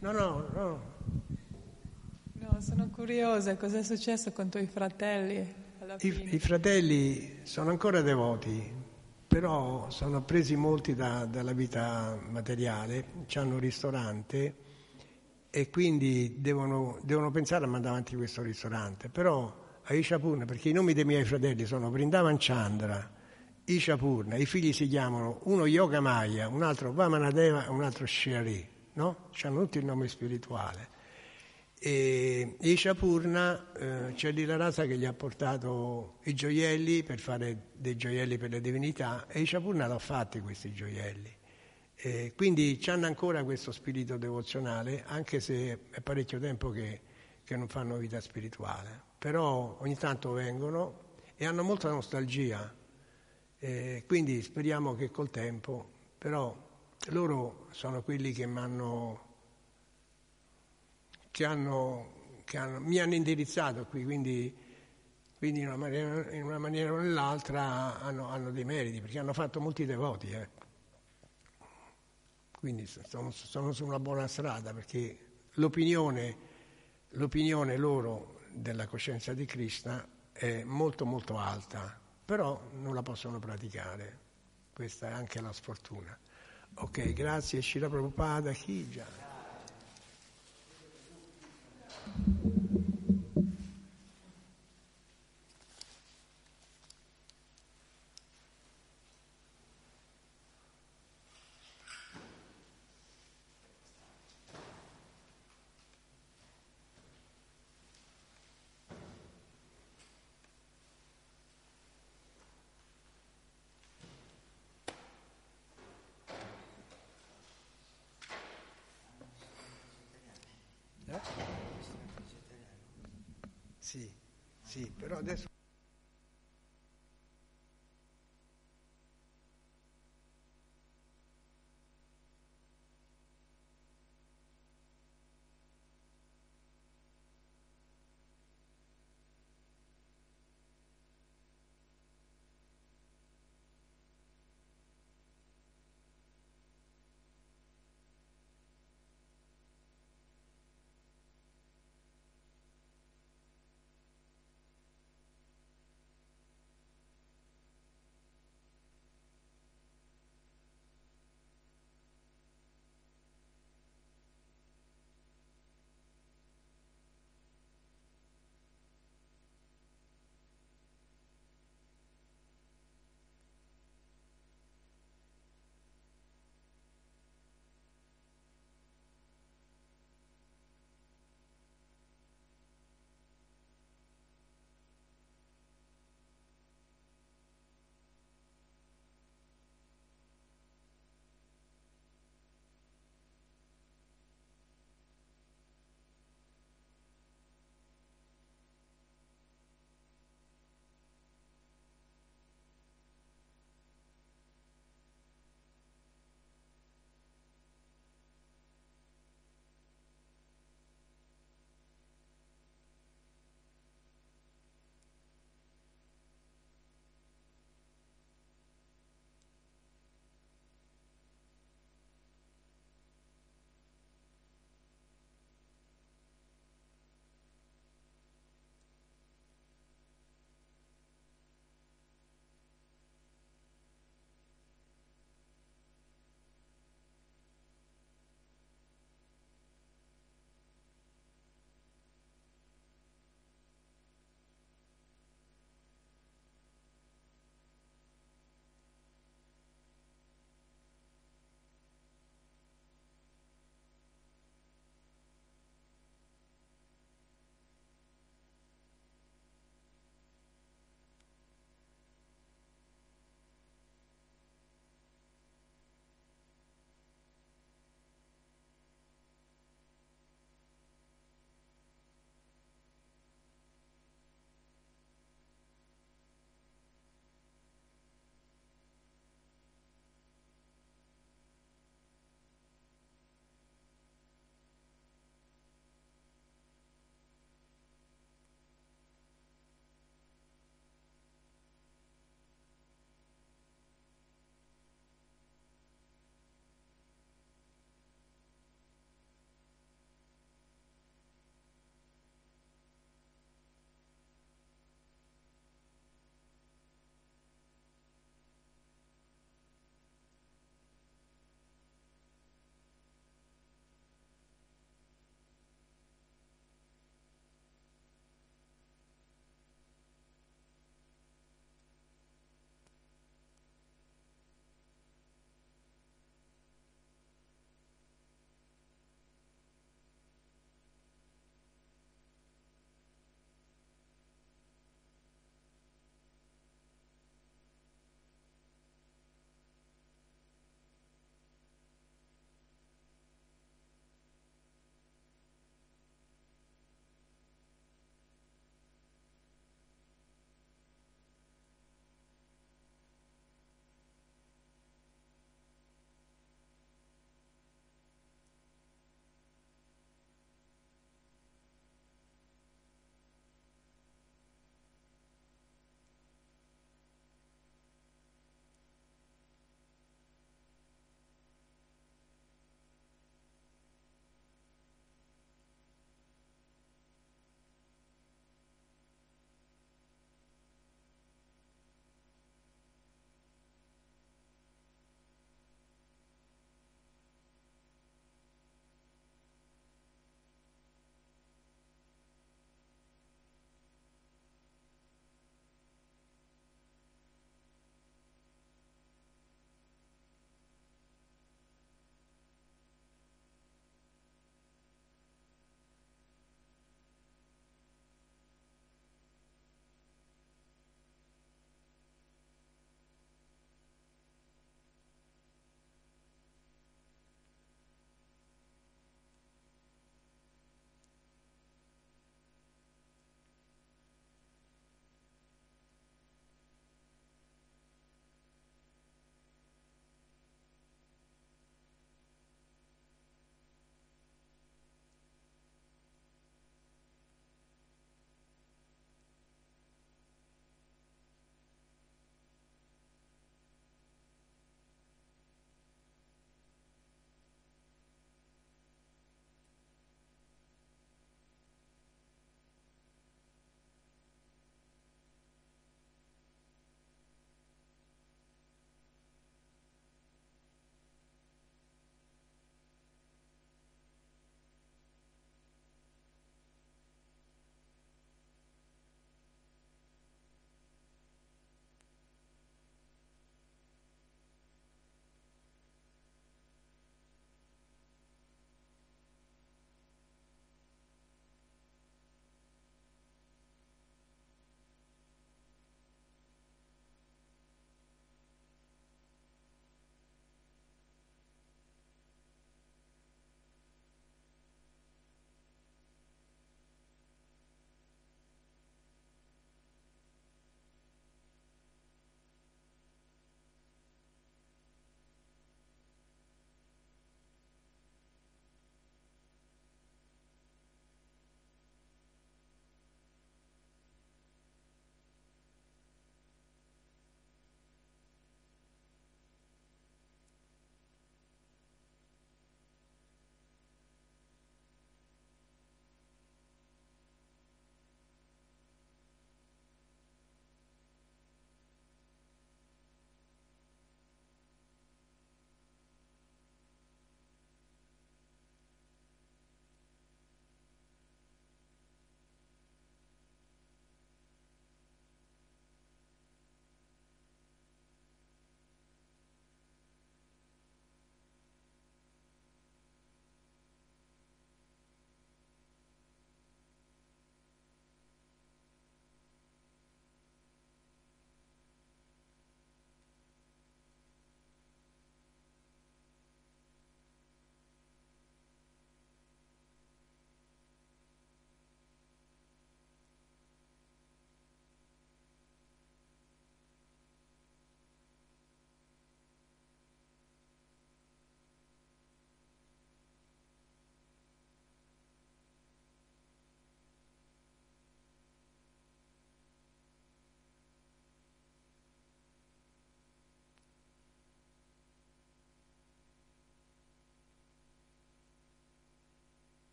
[0.00, 0.80] No, no, no.
[2.32, 5.66] No, sono curiosa, cosa è successo con i tuoi fratelli?
[6.00, 8.72] I, I, fratelli sono ancora devoti,
[9.28, 13.04] però sono presi molti da, dalla vita materiale,
[13.34, 14.56] hanno un ristorante
[15.48, 19.08] e quindi devono, devono, pensare a mandare avanti questo ristorante.
[19.08, 23.08] Però a Ishapurna, perché i nomi dei miei fratelli sono Vrindavan Chandra,
[23.64, 28.76] Ishapurna, i figli si chiamano uno Yoga Maya, un altro Vamanadeva e un altro Shri,
[28.98, 29.30] no?
[29.42, 30.96] Hanno tutti il nome spirituale.
[31.78, 37.68] E Ishapurna eh, c'è lì la razza che gli ha portato i gioielli per fare
[37.74, 41.36] dei gioielli per le divinità e Ishapurna l'ha fatti questi gioielli.
[41.94, 47.00] E quindi hanno ancora questo spirito devozionale, anche se è parecchio tempo che,
[47.44, 49.06] che non fanno vita spirituale.
[49.18, 51.06] Però ogni tanto vengono
[51.36, 52.74] e hanno molta nostalgia.
[53.60, 55.88] E quindi speriamo che col tempo,
[56.18, 56.67] però
[57.06, 59.28] loro sono quelli che mi hanno
[61.38, 64.52] che, hanno, che hanno, mi hanno indirizzato qui, quindi,
[65.36, 69.32] quindi in, una maniera, in, una maniera, o nell'altra hanno, hanno, dei meriti, perché hanno
[69.32, 70.30] fatto molti devoti.
[70.30, 70.48] Eh.
[72.50, 75.16] Quindi sono, sono, su una buona strada, perché
[75.52, 76.36] l'opinione,
[77.10, 84.26] l'opinione loro della coscienza di Krishna è molto molto alta, però non la possono praticare.
[84.72, 86.18] Questa è anche la sfortuna.
[86.80, 89.06] Ok, grazie, Shira Prabhupada, Hija.
[92.14, 92.87] Sì,